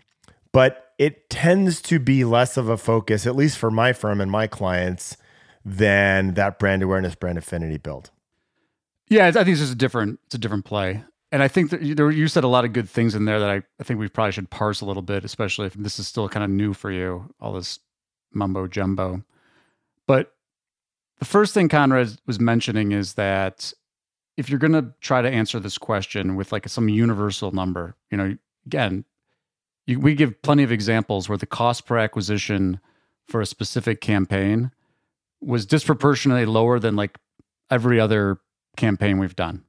but 0.53 0.93
it 0.99 1.29
tends 1.31 1.83
to 1.83 1.99
be 1.99 2.25
less 2.25 2.57
of 2.57 2.69
a 2.69 2.77
focus, 2.77 3.27
at 3.27 3.37
least 3.37 3.59
for 3.59 3.71
my 3.71 3.93
firm 3.93 4.21
and 4.21 4.31
my 4.31 4.47
clients, 4.47 5.17
than 5.65 6.35
that 6.35 6.59
brand 6.59 6.83
awareness, 6.83 7.15
brand 7.15 7.39
affinity 7.39 7.79
build. 7.79 8.11
Yeah, 9.09 9.27
I 9.27 9.33
think 9.33 9.49
it's 9.49 9.61
just 9.61 9.73
a 9.73 9.77
different, 9.77 10.21
it's 10.27 10.35
a 10.35 10.39
different 10.39 10.65
play. 10.65 11.05
And 11.31 11.43
I 11.43 11.49
think 11.49 11.71
that 11.71 11.83
you, 11.83 12.09
you 12.11 12.29
said 12.29 12.45
a 12.45 12.49
lot 12.49 12.65
of 12.65 12.73
good 12.73 12.89
things 12.89 13.15
in 13.15 13.25
there 13.25 13.41
that 13.41 13.51
I, 13.51 13.63
I 13.81 13.83
think 13.83 13.99
we 13.99 14.09
probably 14.09 14.33
should 14.33 14.51
parse 14.51 14.81
a 14.81 14.87
little 14.87 15.03
bit, 15.03 15.25
especially 15.25 15.67
if 15.67 15.75
this 15.75 15.99
is 15.99 16.07
still 16.07 16.29
kind 16.29 16.45
of 16.45 16.51
new 16.51 16.73
for 16.73 16.91
you, 16.91 17.35
all 17.41 17.53
this 17.53 17.81
mumbo 18.33 18.67
jumbo. 18.67 19.23
But 20.07 20.33
the 21.19 21.25
first 21.25 21.55
thing 21.55 21.69
Conrad 21.69 22.17
was 22.27 22.39
mentioning 22.39 22.93
is 22.93 23.15
that 23.15 23.73
if 24.37 24.49
you're 24.49 24.59
going 24.59 24.73
to 24.73 24.93
try 25.01 25.23
to 25.23 25.31
answer 25.31 25.59
this 25.61 25.79
question 25.79 26.37
with 26.37 26.53
like 26.53 26.69
some 26.69 26.89
universal 26.89 27.53
number, 27.53 27.97
you 28.11 28.17
know, 28.17 28.37
again, 28.67 29.05
you, 29.87 30.01
we 30.01 30.15
give 30.15 30.41
plenty 30.43 30.63
of 30.63 30.73
examples 30.73 31.29
where 31.29 31.39
the 31.39 31.47
cost 31.47 31.87
per 31.87 31.99
acquisition 31.99 32.81
for 33.27 33.41
a 33.41 33.47
specific 33.47 34.01
campaign 34.01 34.71
was 35.41 35.67
disproportionately 35.67 36.47
lower 36.47 36.79
than 36.79 36.97
like 36.97 37.19
every 37.71 38.01
other 38.01 38.39
campaign 38.77 39.19
we've 39.19 39.37
done. 39.37 39.65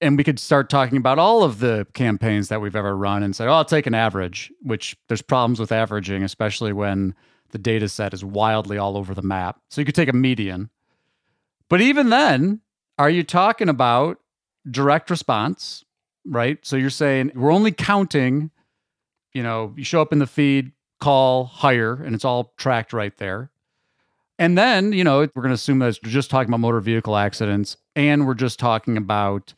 And 0.00 0.16
we 0.16 0.24
could 0.24 0.38
start 0.38 0.70
talking 0.70 0.96
about 0.96 1.18
all 1.18 1.42
of 1.42 1.58
the 1.58 1.86
campaigns 1.92 2.48
that 2.48 2.60
we've 2.60 2.76
ever 2.76 2.96
run 2.96 3.22
and 3.22 3.36
say, 3.36 3.44
oh, 3.44 3.52
I'll 3.52 3.64
take 3.64 3.86
an 3.86 3.94
average, 3.94 4.50
which 4.62 4.96
there's 5.08 5.20
problems 5.20 5.60
with 5.60 5.72
averaging, 5.72 6.22
especially 6.22 6.72
when 6.72 7.14
the 7.50 7.58
data 7.58 7.88
set 7.88 8.14
is 8.14 8.24
wildly 8.24 8.78
all 8.78 8.96
over 8.96 9.14
the 9.14 9.22
map. 9.22 9.60
So 9.68 9.80
you 9.80 9.84
could 9.84 9.94
take 9.94 10.08
a 10.08 10.14
median. 10.14 10.70
But 11.68 11.80
even 11.82 12.08
then, 12.08 12.60
are 12.98 13.10
you 13.10 13.22
talking 13.22 13.68
about 13.68 14.18
direct 14.70 15.10
response, 15.10 15.84
right? 16.24 16.58
So 16.62 16.76
you're 16.76 16.90
saying 16.90 17.32
we're 17.34 17.52
only 17.52 17.72
counting, 17.72 18.50
you 19.32 19.42
know, 19.42 19.74
you 19.76 19.84
show 19.84 20.00
up 20.00 20.12
in 20.12 20.18
the 20.18 20.26
feed, 20.26 20.72
call, 21.00 21.44
hire, 21.44 21.94
and 21.94 22.14
it's 22.14 22.24
all 22.24 22.52
tracked 22.56 22.92
right 22.92 23.16
there. 23.18 23.50
And 24.40 24.56
then, 24.56 24.94
you 24.94 25.04
know, 25.04 25.18
we're 25.18 25.42
going 25.42 25.50
to 25.50 25.54
assume 25.54 25.80
that 25.80 25.98
we're 26.02 26.10
just 26.10 26.30
talking 26.30 26.48
about 26.48 26.60
motor 26.60 26.80
vehicle 26.80 27.14
accidents 27.14 27.76
and 27.94 28.26
we're 28.26 28.32
just 28.32 28.58
talking 28.58 28.96
about 28.96 29.52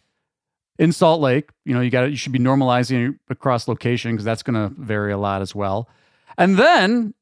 in 0.76 0.90
Salt 0.90 1.20
Lake, 1.20 1.50
you 1.64 1.72
know, 1.72 1.80
you 1.80 1.88
got 1.88 2.10
you 2.10 2.16
should 2.16 2.32
be 2.32 2.40
normalizing 2.40 3.16
across 3.30 3.68
location 3.68 4.10
because 4.10 4.24
that's 4.24 4.42
going 4.42 4.54
to 4.54 4.74
vary 4.82 5.12
a 5.12 5.18
lot 5.18 5.40
as 5.40 5.54
well. 5.54 5.88
And 6.36 6.56
then 6.56 7.14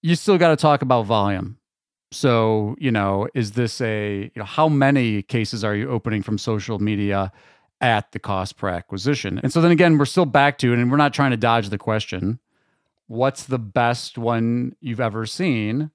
you 0.00 0.14
still 0.14 0.38
got 0.38 0.48
to 0.48 0.56
talk 0.56 0.80
about 0.80 1.04
volume. 1.04 1.58
So, 2.12 2.76
you 2.78 2.90
know, 2.90 3.28
is 3.34 3.52
this 3.52 3.82
a, 3.82 4.22
you 4.22 4.30
know, 4.36 4.44
how 4.44 4.70
many 4.70 5.20
cases 5.20 5.64
are 5.64 5.74
you 5.74 5.90
opening 5.90 6.22
from 6.22 6.38
social 6.38 6.78
media 6.78 7.30
at 7.82 8.10
the 8.12 8.20
cost 8.20 8.56
per 8.56 8.68
acquisition? 8.68 9.38
And 9.42 9.52
so 9.52 9.60
then 9.60 9.70
again, 9.70 9.98
we're 9.98 10.06
still 10.06 10.24
back 10.24 10.56
to 10.58 10.72
it 10.72 10.78
and 10.78 10.90
we're 10.90 10.96
not 10.96 11.12
trying 11.12 11.32
to 11.32 11.36
dodge 11.36 11.68
the 11.68 11.78
question. 11.78 12.38
What's 13.06 13.44
the 13.44 13.58
best 13.58 14.16
one 14.16 14.76
you've 14.80 15.00
ever 15.00 15.26
seen? 15.26 15.90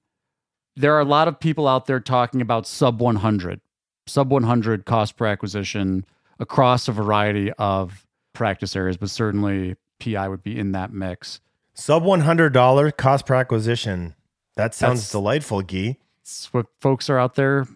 There 0.78 0.94
are 0.94 1.00
a 1.00 1.04
lot 1.04 1.26
of 1.26 1.40
people 1.40 1.66
out 1.66 1.86
there 1.86 1.98
talking 1.98 2.40
about 2.40 2.66
sub 2.66 3.00
100, 3.00 3.60
sub 4.06 4.30
100 4.30 4.84
cost 4.84 5.16
per 5.16 5.26
acquisition 5.26 6.06
across 6.38 6.86
a 6.86 6.92
variety 6.92 7.52
of 7.54 8.06
practice 8.32 8.76
areas, 8.76 8.96
but 8.96 9.10
certainly 9.10 9.74
PI 9.98 10.28
would 10.28 10.44
be 10.44 10.56
in 10.56 10.70
that 10.72 10.92
mix. 10.92 11.40
Sub 11.74 12.04
$100 12.04 12.96
cost 12.96 13.26
per 13.26 13.34
acquisition. 13.34 14.14
That 14.54 14.72
sounds 14.72 15.00
That's, 15.00 15.10
delightful, 15.10 15.62
Gyi. 15.62 15.96
It's 16.22 16.52
what 16.52 16.66
folks 16.80 17.10
are 17.10 17.18
out 17.18 17.34
there. 17.34 17.66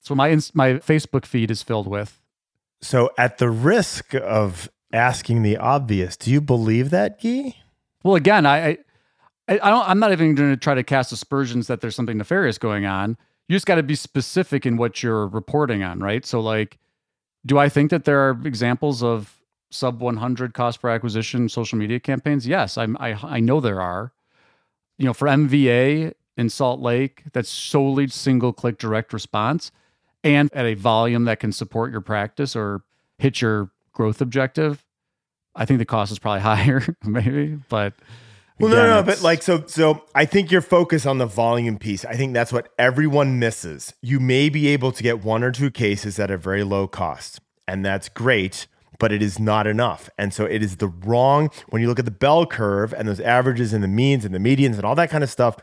It's 0.00 0.08
what 0.08 0.16
my, 0.16 0.30
my 0.54 0.74
Facebook 0.74 1.26
feed 1.26 1.50
is 1.50 1.62
filled 1.62 1.86
with. 1.86 2.18
So, 2.80 3.10
at 3.18 3.38
the 3.38 3.50
risk 3.50 4.14
of 4.14 4.70
asking 4.92 5.42
the 5.42 5.56
obvious, 5.58 6.16
do 6.16 6.30
you 6.30 6.40
believe 6.40 6.90
that, 6.90 7.20
Gyi? 7.20 7.56
Well, 8.02 8.14
again, 8.14 8.46
I, 8.46 8.68
I 8.68 8.78
I, 9.48 9.70
don't. 9.70 9.88
I'm 9.88 9.98
not 9.98 10.12
even 10.12 10.34
going 10.34 10.50
to 10.50 10.56
try 10.56 10.74
to 10.74 10.82
cast 10.82 11.10
aspersions 11.12 11.66
that 11.68 11.80
there's 11.80 11.96
something 11.96 12.18
nefarious 12.18 12.58
going 12.58 12.84
on. 12.84 13.16
You 13.48 13.56
just 13.56 13.66
got 13.66 13.76
to 13.76 13.82
be 13.82 13.94
specific 13.94 14.66
in 14.66 14.76
what 14.76 15.02
you're 15.02 15.26
reporting 15.26 15.82
on, 15.82 16.00
right? 16.00 16.24
So, 16.26 16.40
like, 16.40 16.78
do 17.46 17.58
I 17.58 17.68
think 17.68 17.90
that 17.90 18.04
there 18.04 18.20
are 18.28 18.38
examples 18.44 19.02
of 19.02 19.40
sub 19.70 20.00
100 20.00 20.54
cost 20.54 20.82
per 20.82 20.90
acquisition 20.90 21.48
social 21.48 21.78
media 21.78 21.98
campaigns? 21.98 22.46
Yes, 22.46 22.76
I'm, 22.76 22.96
I 23.00 23.18
I 23.22 23.40
know 23.40 23.60
there 23.60 23.80
are. 23.80 24.12
You 24.98 25.06
know, 25.06 25.14
for 25.14 25.28
MVA 25.28 26.12
in 26.36 26.48
Salt 26.50 26.80
Lake, 26.80 27.22
that's 27.32 27.48
solely 27.48 28.08
single 28.08 28.52
click 28.52 28.78
direct 28.78 29.12
response, 29.12 29.72
and 30.22 30.52
at 30.52 30.66
a 30.66 30.74
volume 30.74 31.24
that 31.24 31.40
can 31.40 31.52
support 31.52 31.90
your 31.90 32.00
practice 32.00 32.54
or 32.54 32.82
hit 33.16 33.40
your 33.40 33.70
growth 33.92 34.20
objective. 34.20 34.84
I 35.54 35.64
think 35.64 35.78
the 35.78 35.84
cost 35.86 36.12
is 36.12 36.18
probably 36.18 36.40
higher, 36.42 36.84
maybe, 37.02 37.58
but 37.68 37.94
well, 38.58 38.72
Again, 38.72 38.84
no, 38.84 38.96
no, 38.96 39.02
but 39.02 39.22
like 39.22 39.42
so, 39.42 39.64
so 39.66 40.04
I 40.14 40.24
think 40.24 40.50
your 40.50 40.60
focus 40.60 41.06
on 41.06 41.18
the 41.18 41.26
volume 41.26 41.78
piece. 41.78 42.04
I 42.04 42.14
think 42.14 42.34
that's 42.34 42.52
what 42.52 42.70
everyone 42.78 43.38
misses. 43.38 43.94
You 44.02 44.18
may 44.18 44.48
be 44.48 44.68
able 44.68 44.92
to 44.92 45.02
get 45.02 45.22
one 45.22 45.44
or 45.44 45.52
two 45.52 45.70
cases 45.70 46.18
at 46.18 46.30
a 46.30 46.36
very 46.36 46.64
low 46.64 46.88
cost, 46.88 47.40
and 47.66 47.84
that's 47.84 48.08
great, 48.08 48.66
but 48.98 49.12
it 49.12 49.22
is 49.22 49.38
not 49.38 49.66
enough. 49.66 50.10
And 50.18 50.34
so 50.34 50.44
it 50.44 50.62
is 50.62 50.76
the 50.76 50.88
wrong 50.88 51.50
when 51.68 51.82
you 51.82 51.88
look 51.88 51.98
at 51.98 52.04
the 52.04 52.10
bell 52.10 52.46
curve 52.46 52.92
and 52.92 53.06
those 53.06 53.20
averages 53.20 53.72
and 53.72 53.82
the 53.84 53.88
means 53.88 54.24
and 54.24 54.34
the 54.34 54.38
medians 54.38 54.74
and 54.74 54.84
all 54.84 54.96
that 54.96 55.10
kind 55.10 55.22
of 55.22 55.30
stuff. 55.30 55.56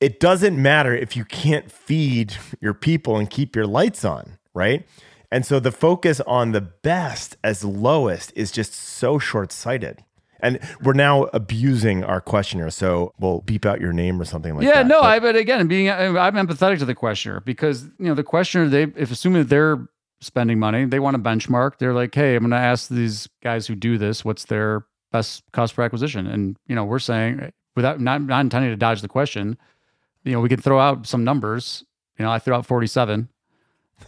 It 0.00 0.18
doesn't 0.18 0.60
matter 0.60 0.94
if 0.94 1.16
you 1.16 1.24
can't 1.24 1.70
feed 1.70 2.34
your 2.60 2.74
people 2.74 3.16
and 3.16 3.30
keep 3.30 3.54
your 3.54 3.66
lights 3.66 4.04
on, 4.04 4.38
right? 4.52 4.86
And 5.30 5.46
so 5.46 5.58
the 5.58 5.72
focus 5.72 6.20
on 6.20 6.52
the 6.52 6.60
best 6.60 7.36
as 7.42 7.64
lowest 7.64 8.32
is 8.36 8.52
just 8.52 8.74
so 8.74 9.18
short 9.18 9.50
sighted. 9.50 10.04
And 10.42 10.58
we're 10.82 10.92
now 10.92 11.24
abusing 11.32 12.02
our 12.02 12.20
questioner, 12.20 12.68
so 12.70 13.14
we'll 13.20 13.42
beep 13.42 13.64
out 13.64 13.80
your 13.80 13.92
name 13.92 14.20
or 14.20 14.24
something 14.24 14.56
like 14.56 14.64
yeah, 14.64 14.72
that. 14.72 14.78
Yeah, 14.80 14.88
no, 14.88 15.00
but, 15.00 15.06
I. 15.06 15.18
But 15.20 15.36
again, 15.36 15.68
being 15.68 15.88
I'm 15.88 16.34
empathetic 16.34 16.78
to 16.80 16.84
the 16.84 16.96
questioner 16.96 17.40
because 17.40 17.84
you 17.98 18.06
know 18.06 18.14
the 18.14 18.24
questioner, 18.24 18.68
they 18.68 18.84
if 18.96 19.12
assuming 19.12 19.42
that 19.42 19.48
they're 19.48 19.86
spending 20.20 20.58
money, 20.58 20.84
they 20.84 21.00
want 21.00 21.16
to 21.16 21.22
benchmark. 21.22 21.78
They're 21.78 21.94
like, 21.94 22.14
hey, 22.14 22.34
I'm 22.34 22.42
going 22.42 22.50
to 22.50 22.56
ask 22.56 22.88
these 22.88 23.28
guys 23.42 23.66
who 23.66 23.74
do 23.74 23.98
this, 23.98 24.24
what's 24.24 24.44
their 24.44 24.84
best 25.10 25.42
cost 25.52 25.74
per 25.74 25.82
acquisition? 25.82 26.26
And 26.26 26.56
you 26.66 26.74
know, 26.74 26.84
we're 26.84 26.98
saying 26.98 27.52
without 27.76 28.00
not 28.00 28.22
not 28.22 28.40
intending 28.40 28.70
to 28.70 28.76
dodge 28.76 29.00
the 29.00 29.08
question, 29.08 29.56
you 30.24 30.32
know, 30.32 30.40
we 30.40 30.48
can 30.48 30.60
throw 30.60 30.80
out 30.80 31.06
some 31.06 31.24
numbers. 31.24 31.84
You 32.18 32.24
know, 32.24 32.32
I 32.32 32.38
threw 32.38 32.54
out 32.54 32.66
47. 32.66 33.28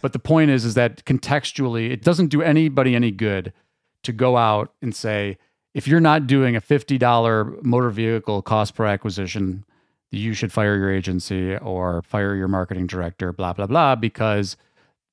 But 0.01 0.13
the 0.13 0.19
point 0.19 0.51
is, 0.51 0.65
is 0.65 0.73
that 0.73 1.05
contextually, 1.05 1.91
it 1.91 2.01
doesn't 2.01 2.27
do 2.27 2.41
anybody 2.41 2.95
any 2.95 3.11
good 3.11 3.53
to 4.03 4.11
go 4.11 4.37
out 4.37 4.73
and 4.81 4.95
say, 4.95 5.37
if 5.75 5.89
you're 5.89 5.99
not 5.99 6.25
doing 6.25 6.55
a 6.55 6.61
$50 6.61 7.61
motor 7.61 7.89
vehicle 7.89 8.41
cost 8.41 8.75
per 8.75 8.85
acquisition, 8.85 9.65
you 10.09 10.33
should 10.33 10.53
fire 10.53 10.77
your 10.77 10.89
agency 10.89 11.57
or 11.57 12.01
fire 12.03 12.33
your 12.33 12.47
marketing 12.47 12.87
director, 12.87 13.33
blah, 13.33 13.51
blah, 13.51 13.67
blah, 13.67 13.93
because 13.93 14.55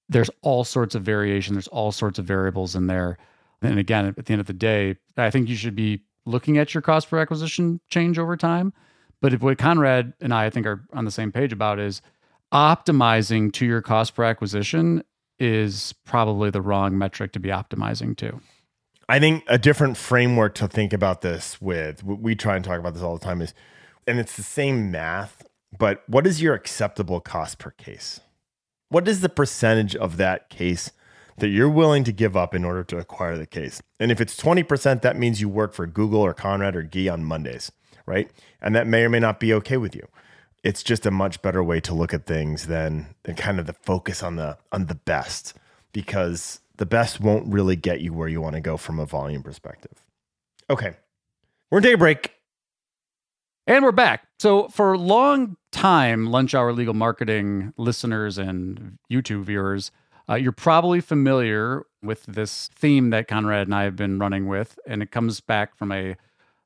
there's 0.09 0.31
all 0.41 0.63
sorts 0.63 0.95
of 0.95 1.03
variation. 1.03 1.55
There's 1.55 1.67
all 1.69 1.91
sorts 1.91 2.21
of 2.21 2.27
variables 2.27 2.77
in 2.77 2.87
there. 2.87 3.19
And 3.61 3.77
again, 3.77 4.15
at 4.17 4.27
the 4.27 4.33
end 4.33 4.41
of 4.41 4.47
the 4.47 4.53
day, 4.53 4.97
I 5.17 5.31
think 5.31 5.49
you 5.49 5.57
should 5.57 5.75
be 5.75 6.05
looking 6.27 6.59
at 6.59 6.75
your 6.75 6.81
cost 6.83 7.11
per 7.11 7.19
acquisition 7.19 7.81
change 7.89 8.17
over 8.17 8.37
time. 8.37 8.73
But 9.21 9.41
what 9.41 9.59
Conrad 9.59 10.13
and 10.21 10.33
I, 10.33 10.47
I 10.47 10.51
think, 10.51 10.67
are 10.67 10.85
on 10.93 11.05
the 11.05 11.11
same 11.11 11.33
page 11.33 11.53
about 11.53 11.81
is 11.81 12.03
optimizing 12.53 13.53
to 13.55 13.67
your 13.67 13.83
cost 13.83 14.15
per 14.15 14.23
acquisition 14.23 15.03
is 15.41 15.93
probably 16.05 16.51
the 16.51 16.61
wrong 16.61 16.97
metric 16.97 17.33
to 17.33 17.41
be 17.41 17.49
optimizing 17.49 18.17
to. 18.19 18.41
I 19.09 19.19
think 19.19 19.45
a 19.47 19.59
different 19.59 19.97
framework 19.97 20.55
to 20.57 20.69
think 20.69 20.93
about 20.93 21.23
this 21.23 21.61
with, 21.61 22.03
we 22.05 22.35
try 22.35 22.57
and 22.57 22.65
talk 22.65 22.79
about 22.79 22.95
this 22.95 23.03
all 23.03 23.17
the 23.17 23.25
time, 23.25 23.43
is, 23.43 23.53
and 24.07 24.19
it's 24.19 24.37
the 24.37 24.43
same 24.43 24.91
math, 24.91 25.47
but 25.77 26.03
what 26.07 26.27
is 26.27 26.43
your 26.43 26.55
acceptable 26.55 27.21
cost 27.21 27.59
per 27.59 27.71
case? 27.71 28.21
What 28.89 29.09
is 29.09 29.21
the 29.21 29.29
percentage 29.29 29.97
of 29.97 30.17
that 30.19 30.51
case 30.51 30.93
that 31.39 31.49
you're 31.49 31.69
willing 31.69 32.05
to 32.05 32.13
give 32.13 32.37
up 32.37 32.55
in 32.55 32.65
order 32.65 32.85
to 32.85 32.99
acquire 32.99 33.37
the 33.39 33.47
case? 33.47 33.83
And 33.99 34.13
if 34.13 34.21
it's 34.21 34.41
20%, 34.41 35.03
that 35.03 35.17
means 35.17 35.41
you 35.41 35.49
work 35.49 35.73
for 35.73 35.87
Google 35.87 36.21
or 36.21 36.35
Conrad 36.35 36.77
or 36.77 36.85
Gyi 36.85 37.13
on 37.13 37.25
Mondays, 37.25 37.73
right? 38.07 38.31
And 38.61 38.75
that 38.75 38.87
may 38.87 39.05
or 39.05 39.09
may 39.09 39.21
not 39.21 39.41
be 39.41 39.53
okay 39.55 39.77
with 39.79 39.95
you. 39.95 40.07
It's 40.63 40.83
just 40.83 41.07
a 41.07 41.11
much 41.11 41.43
better 41.43 41.63
way 41.63 41.81
to 41.81 41.95
look 41.95 42.15
at 42.15 42.27
things 42.27 42.67
than, 42.67 43.15
than 43.25 43.35
kind 43.35 43.59
of 43.59 43.67
the 43.67 43.73
focus 43.73 44.23
on 44.23 44.37
the 44.37 44.59
on 44.71 44.87
the 44.87 44.95
best 44.95 45.55
because 45.93 46.61
the 46.83 46.87
best 46.87 47.21
won't 47.21 47.47
really 47.47 47.77
get 47.77 48.01
you 48.01 48.13
where 48.13 48.27
you 48.27 48.41
want 48.41 48.57
to 48.57 48.61
go 48.61 48.77
from 48.77 48.99
a 48.99 49.07
volume 49.07 49.41
perspective. 49.41 50.05
Okay. 50.69 50.97
We're 51.71 51.79
day 51.79 51.95
break. 51.95 52.33
And 53.69 53.85
we're 53.85 53.93
back. 53.93 54.27
So, 54.41 54.67
for 54.67 54.93
a 54.93 54.99
long 54.99 55.57
time, 55.71 56.27
Lunch 56.27 56.57
Hour 56.57 56.73
Legal 56.73 56.93
Marketing 56.93 57.73
listeners 57.77 58.37
and 58.37 58.99
YouTube 59.09 59.45
viewers, 59.45 59.93
uh, 60.29 60.35
you're 60.35 60.51
probably 60.51 61.01
familiar 61.01 61.85
with 62.03 62.25
this 62.27 62.69
theme 62.75 63.11
that 63.11 63.29
Conrad 63.29 63.69
and 63.69 63.75
I 63.77 63.85
have 63.85 63.95
been 63.95 64.19
running 64.19 64.49
with. 64.49 64.77
And 64.85 65.05
it 65.05 65.13
comes 65.13 65.41
back 65.41 65.79
from 65.79 65.93
a 65.93 66.17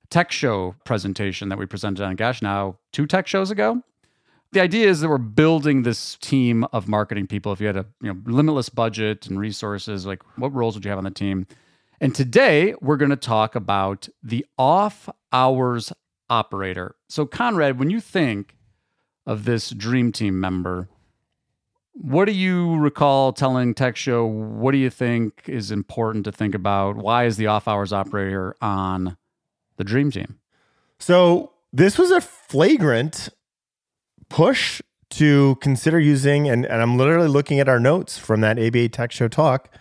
tech 0.08 0.32
show 0.32 0.76
presentation 0.86 1.50
that 1.50 1.58
we 1.58 1.66
presented 1.66 2.02
on 2.02 2.16
Gosh 2.16 2.40
Now 2.40 2.78
two 2.90 3.06
tech 3.06 3.26
shows 3.26 3.50
ago. 3.50 3.82
The 4.52 4.60
idea 4.60 4.88
is 4.88 5.00
that 5.00 5.08
we're 5.08 5.18
building 5.18 5.82
this 5.82 6.16
team 6.16 6.64
of 6.72 6.88
marketing 6.88 7.26
people. 7.26 7.52
If 7.52 7.60
you 7.60 7.66
had 7.66 7.76
a 7.76 7.86
you 8.00 8.12
know 8.12 8.20
limitless 8.24 8.68
budget 8.68 9.26
and 9.26 9.38
resources, 9.38 10.06
like 10.06 10.22
what 10.36 10.54
roles 10.54 10.74
would 10.74 10.84
you 10.84 10.90
have 10.90 10.98
on 10.98 11.04
the 11.04 11.10
team? 11.10 11.46
And 12.00 12.14
today 12.14 12.74
we're 12.80 12.96
going 12.96 13.10
to 13.10 13.16
talk 13.16 13.54
about 13.54 14.08
the 14.22 14.44
off 14.58 15.08
hours 15.32 15.92
operator. 16.28 16.94
So, 17.08 17.26
Conrad, 17.26 17.78
when 17.78 17.90
you 17.90 18.00
think 18.00 18.56
of 19.26 19.44
this 19.44 19.70
dream 19.70 20.12
team 20.12 20.38
member, 20.38 20.88
what 21.92 22.26
do 22.26 22.32
you 22.32 22.76
recall 22.76 23.32
telling 23.32 23.74
Tech 23.74 23.96
Show? 23.96 24.26
What 24.26 24.72
do 24.72 24.78
you 24.78 24.90
think 24.90 25.44
is 25.46 25.70
important 25.70 26.24
to 26.26 26.32
think 26.32 26.54
about? 26.54 26.96
Why 26.96 27.24
is 27.24 27.38
the 27.38 27.46
off 27.46 27.66
hours 27.66 27.92
operator 27.92 28.54
on 28.60 29.16
the 29.76 29.84
dream 29.84 30.10
team? 30.10 30.38
So, 30.98 31.52
this 31.72 31.98
was 31.98 32.10
a 32.10 32.20
flagrant 32.20 33.30
push 34.28 34.80
to 35.10 35.56
consider 35.60 36.00
using, 36.00 36.48
and, 36.48 36.64
and 36.66 36.82
I'm 36.82 36.96
literally 36.96 37.28
looking 37.28 37.60
at 37.60 37.68
our 37.68 37.80
notes 37.80 38.18
from 38.18 38.40
that 38.40 38.58
ABA 38.58 38.88
Tech 38.90 39.12
Show 39.12 39.28
talk. 39.28 39.72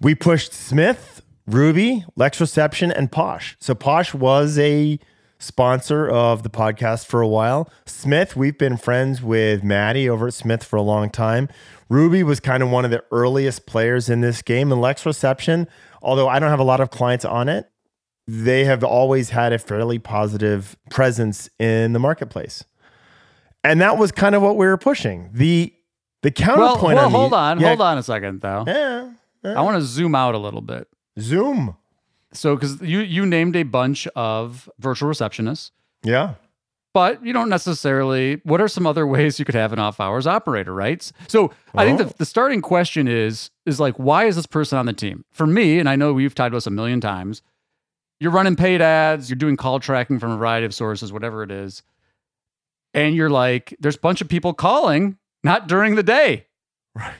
We 0.00 0.14
pushed 0.14 0.52
Smith, 0.52 1.22
Ruby, 1.46 2.04
Lex 2.16 2.40
Reception, 2.40 2.90
and 2.90 3.12
Posh. 3.12 3.56
So, 3.60 3.74
Posh 3.74 4.14
was 4.14 4.58
a 4.58 4.98
sponsor 5.38 6.08
of 6.08 6.42
the 6.42 6.50
podcast 6.50 7.06
for 7.06 7.20
a 7.20 7.28
while. 7.28 7.70
Smith, 7.86 8.36
we've 8.36 8.58
been 8.58 8.76
friends 8.76 9.22
with 9.22 9.64
Maddie 9.64 10.08
over 10.08 10.28
at 10.28 10.34
Smith 10.34 10.62
for 10.62 10.76
a 10.76 10.82
long 10.82 11.10
time. 11.10 11.48
Ruby 11.88 12.22
was 12.22 12.38
kind 12.38 12.62
of 12.62 12.70
one 12.70 12.84
of 12.84 12.90
the 12.90 13.02
earliest 13.10 13.66
players 13.66 14.08
in 14.08 14.20
this 14.20 14.42
game. 14.42 14.70
And 14.70 14.80
Lex 14.80 15.04
Reception, 15.04 15.66
although 16.02 16.28
I 16.28 16.38
don't 16.38 16.50
have 16.50 16.60
a 16.60 16.64
lot 16.64 16.80
of 16.80 16.90
clients 16.90 17.24
on 17.24 17.48
it, 17.48 17.70
they 18.28 18.64
have 18.64 18.84
always 18.84 19.30
had 19.30 19.52
a 19.52 19.58
fairly 19.58 19.98
positive 19.98 20.76
presence 20.90 21.48
in 21.58 21.94
the 21.94 21.98
marketplace. 21.98 22.64
And 23.64 23.80
that 23.80 23.98
was 23.98 24.10
kind 24.12 24.34
of 24.34 24.42
what 24.42 24.56
we 24.56 24.66
were 24.66 24.76
pushing. 24.78 25.30
The 25.32 25.72
the 26.22 26.30
counterpoint 26.30 26.82
well, 26.82 26.96
well 26.96 27.04
on 27.06 27.10
hold 27.10 27.32
the, 27.32 27.36
on, 27.36 27.60
yeah, 27.60 27.68
hold 27.68 27.80
on 27.80 27.98
a 27.98 28.02
second 28.02 28.40
though. 28.40 28.64
Yeah, 28.66 29.10
yeah. 29.44 29.58
I 29.58 29.62
want 29.62 29.76
to 29.76 29.82
zoom 29.82 30.14
out 30.14 30.34
a 30.34 30.38
little 30.38 30.60
bit. 30.60 30.88
Zoom. 31.18 31.76
So, 32.32 32.54
because 32.54 32.80
you 32.80 33.00
you 33.00 33.26
named 33.26 33.56
a 33.56 33.62
bunch 33.64 34.06
of 34.14 34.70
virtual 34.78 35.10
receptionists, 35.10 35.72
Yeah. 36.04 36.34
but 36.94 37.24
you 37.24 37.32
don't 37.32 37.48
necessarily. 37.48 38.40
What 38.44 38.60
are 38.60 38.68
some 38.68 38.86
other 38.86 39.06
ways 39.14 39.38
you 39.38 39.44
could 39.44 39.54
have 39.56 39.72
an 39.72 39.78
off 39.78 39.98
hours 40.00 40.26
operator, 40.26 40.72
right? 40.72 41.02
So, 41.28 41.50
I 41.74 41.84
think 41.84 42.00
Oh. 42.00 42.04
the, 42.04 42.14
the 42.18 42.24
starting 42.24 42.62
question 42.62 43.08
is 43.08 43.50
is 43.66 43.80
like, 43.80 43.96
why 43.96 44.24
is 44.26 44.36
this 44.36 44.46
person 44.46 44.78
on 44.78 44.86
the 44.86 44.92
team? 44.92 45.24
For 45.32 45.46
me, 45.46 45.78
and 45.78 45.88
I 45.88 45.96
know 45.96 46.12
we've 46.12 46.34
tied 46.34 46.50
to 46.52 46.56
us 46.56 46.66
a 46.66 46.70
million 46.70 47.00
times. 47.00 47.42
You're 48.20 48.30
running 48.32 48.54
paid 48.54 48.80
ads, 48.82 49.28
you're 49.30 49.36
doing 49.36 49.56
call 49.56 49.80
tracking 49.80 50.18
from 50.18 50.30
a 50.32 50.36
variety 50.36 50.66
of 50.66 50.74
sources, 50.74 51.12
whatever 51.12 51.42
it 51.42 51.50
is, 51.50 51.82
and 52.94 53.14
you're 53.14 53.30
like, 53.30 53.76
there's 53.80 53.96
a 53.96 54.00
bunch 54.00 54.20
of 54.20 54.28
people 54.28 54.52
calling, 54.52 55.18
not 55.42 55.68
during 55.68 55.94
the 55.94 56.02
day. 56.02 56.46
Right. 56.94 57.14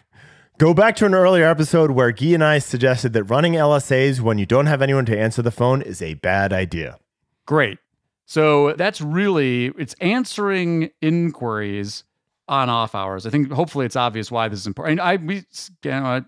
Go 0.58 0.74
back 0.74 0.94
to 0.96 1.06
an 1.06 1.14
earlier 1.14 1.46
episode 1.46 1.92
where 1.92 2.12
Gyi 2.12 2.34
and 2.34 2.44
I 2.44 2.58
suggested 2.58 3.14
that 3.14 3.24
running 3.24 3.54
LSAs 3.54 4.20
when 4.20 4.36
you 4.36 4.44
don't 4.44 4.66
have 4.66 4.82
anyone 4.82 5.06
to 5.06 5.18
answer 5.18 5.40
the 5.40 5.50
phone 5.50 5.80
is 5.80 6.02
a 6.02 6.14
bad 6.14 6.52
idea. 6.52 6.98
Great. 7.46 7.78
So 8.26 8.74
that's 8.74 9.00
really 9.00 9.72
it's 9.78 9.94
answering 10.02 10.90
inquiries 11.00 12.04
on 12.46 12.68
off 12.68 12.94
hours. 12.94 13.24
I 13.24 13.30
think 13.30 13.50
hopefully 13.50 13.86
it's 13.86 13.96
obvious 13.96 14.30
why 14.30 14.48
this 14.48 14.58
is 14.60 14.66
important. 14.66 15.00
And 15.00 15.08
I 15.08 15.16
we 15.16 15.36
you 15.36 15.90
know, 15.90 16.04
I've 16.04 16.24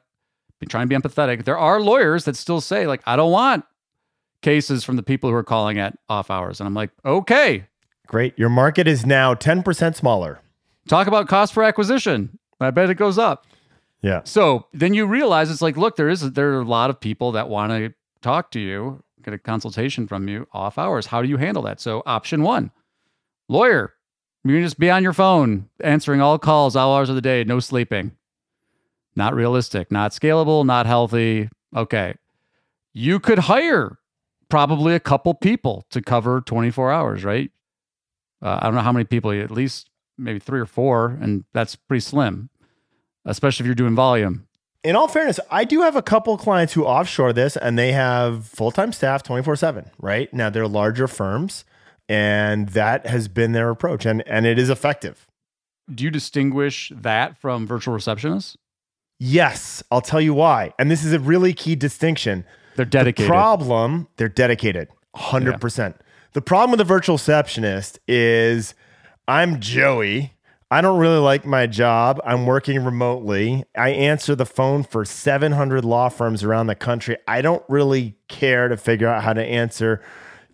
been 0.60 0.68
trying 0.70 0.88
to 0.88 0.98
be 0.98 1.00
empathetic. 1.00 1.44
There 1.44 1.58
are 1.58 1.80
lawyers 1.80 2.24
that 2.24 2.34
still 2.36 2.62
say 2.62 2.86
like 2.86 3.02
I 3.04 3.16
don't 3.16 3.32
want 3.32 3.66
cases 4.40 4.82
from 4.82 4.96
the 4.96 5.02
people 5.02 5.28
who 5.28 5.36
are 5.36 5.44
calling 5.44 5.78
at 5.78 5.98
off 6.08 6.30
hours, 6.30 6.58
and 6.58 6.66
I'm 6.66 6.74
like, 6.74 6.90
okay, 7.04 7.66
Great. 8.06 8.38
Your 8.38 8.48
market 8.48 8.86
is 8.86 9.06
now 9.06 9.34
10% 9.34 9.96
smaller. 9.96 10.40
talk 10.88 11.06
about 11.06 11.28
cost 11.28 11.54
per 11.54 11.62
acquisition. 11.62 12.38
I 12.60 12.70
bet 12.70 12.90
it 12.90 12.94
goes 12.94 13.18
up. 13.18 13.46
Yeah. 14.02 14.20
So 14.24 14.66
then 14.72 14.94
you 14.94 15.06
realize 15.06 15.50
it's 15.50 15.62
like, 15.62 15.76
look, 15.76 15.96
there 15.96 16.08
is 16.08 16.32
there 16.32 16.52
are 16.54 16.60
a 16.60 16.64
lot 16.64 16.90
of 16.90 17.00
people 17.00 17.32
that 17.32 17.48
want 17.48 17.72
to 17.72 17.94
talk 18.20 18.50
to 18.52 18.60
you, 18.60 19.02
get 19.22 19.32
a 19.32 19.38
consultation 19.38 20.06
from 20.06 20.28
you 20.28 20.46
off 20.52 20.76
hours. 20.78 21.06
How 21.06 21.22
do 21.22 21.28
you 21.28 21.36
handle 21.36 21.62
that? 21.64 21.80
So 21.80 22.02
option 22.04 22.42
one, 22.42 22.70
lawyer. 23.48 23.94
You 24.44 24.54
can 24.54 24.62
just 24.64 24.78
be 24.78 24.90
on 24.90 25.04
your 25.04 25.12
phone 25.12 25.68
answering 25.84 26.20
all 26.20 26.36
calls 26.38 26.74
all 26.74 26.96
hours 26.96 27.08
of 27.08 27.14
the 27.14 27.20
day, 27.20 27.44
no 27.44 27.60
sleeping. 27.60 28.12
Not 29.14 29.34
realistic, 29.34 29.92
not 29.92 30.10
scalable, 30.10 30.66
not 30.66 30.86
healthy. 30.86 31.48
Okay. 31.76 32.14
You 32.92 33.20
could 33.20 33.40
hire 33.40 33.98
probably 34.48 34.94
a 34.94 35.00
couple 35.00 35.32
people 35.34 35.86
to 35.90 36.02
cover 36.02 36.40
24 36.40 36.90
hours, 36.90 37.24
right? 37.24 37.50
Uh, 38.42 38.58
I 38.60 38.64
don't 38.64 38.74
know 38.74 38.80
how 38.80 38.92
many 38.92 39.04
people, 39.04 39.30
at 39.30 39.50
least 39.50 39.88
maybe 40.18 40.38
three 40.38 40.60
or 40.60 40.66
four, 40.66 41.16
and 41.20 41.44
that's 41.52 41.76
pretty 41.76 42.00
slim, 42.00 42.50
especially 43.24 43.64
if 43.64 43.66
you're 43.66 43.74
doing 43.74 43.94
volume. 43.94 44.46
In 44.84 44.96
all 44.96 45.06
fairness, 45.06 45.38
I 45.50 45.64
do 45.64 45.82
have 45.82 45.94
a 45.94 46.02
couple 46.02 46.36
clients 46.36 46.72
who 46.72 46.84
offshore 46.84 47.32
this 47.32 47.56
and 47.56 47.78
they 47.78 47.92
have 47.92 48.46
full 48.46 48.72
time 48.72 48.92
staff 48.92 49.22
24 49.22 49.54
7, 49.54 49.90
right? 50.00 50.32
Now 50.34 50.50
they're 50.50 50.66
larger 50.66 51.06
firms 51.06 51.64
and 52.08 52.70
that 52.70 53.06
has 53.06 53.28
been 53.28 53.52
their 53.52 53.70
approach 53.70 54.04
and, 54.04 54.26
and 54.26 54.44
it 54.44 54.58
is 54.58 54.68
effective. 54.68 55.28
Do 55.92 56.02
you 56.02 56.10
distinguish 56.10 56.90
that 56.94 57.38
from 57.38 57.64
virtual 57.64 57.94
receptionists? 57.94 58.56
Yes, 59.20 59.84
I'll 59.92 60.00
tell 60.00 60.20
you 60.20 60.34
why. 60.34 60.72
And 60.80 60.90
this 60.90 61.04
is 61.04 61.12
a 61.12 61.20
really 61.20 61.52
key 61.52 61.76
distinction. 61.76 62.44
They're 62.74 62.84
dedicated. 62.84 63.28
The 63.28 63.32
problem, 63.32 64.08
they're 64.16 64.28
dedicated 64.28 64.88
100%. 65.14 65.94
The 66.32 66.40
problem 66.40 66.70
with 66.70 66.78
the 66.78 66.84
virtual 66.84 67.16
receptionist 67.16 67.98
is 68.08 68.74
I'm 69.28 69.60
Joey. 69.60 70.32
I 70.70 70.80
don't 70.80 70.98
really 70.98 71.18
like 71.18 71.44
my 71.44 71.66
job. 71.66 72.22
I'm 72.24 72.46
working 72.46 72.82
remotely. 72.82 73.64
I 73.76 73.90
answer 73.90 74.34
the 74.34 74.46
phone 74.46 74.82
for 74.82 75.04
700 75.04 75.84
law 75.84 76.08
firms 76.08 76.42
around 76.42 76.68
the 76.68 76.74
country. 76.74 77.18
I 77.28 77.42
don't 77.42 77.62
really 77.68 78.16
care 78.28 78.68
to 78.68 78.78
figure 78.78 79.08
out 79.08 79.22
how 79.22 79.34
to 79.34 79.44
answer 79.44 80.02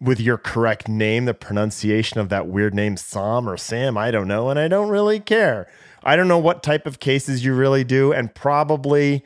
with 0.01 0.19
your 0.19 0.37
correct 0.37 0.89
name, 0.89 1.27
the 1.27 1.35
pronunciation 1.35 2.19
of 2.19 2.29
that 2.31 2.49
weird 2.49 2.75
name, 2.75 2.97
Sam 2.97 3.49
or 3.49 3.57
Sam. 3.57 3.97
I 3.97 4.11
don't 4.11 4.27
know. 4.27 4.49
And 4.51 4.59
I 4.59 4.67
don't 4.67 4.89
really 4.89 5.21
care. 5.21 5.71
I 6.03 6.17
don't 6.17 6.27
know 6.27 6.39
what 6.39 6.65
type 6.65 6.87
of 6.87 6.99
cases 6.99 7.45
you 7.45 7.55
really 7.55 7.85
do. 7.85 8.13
And 8.13 8.35
probably 8.35 9.25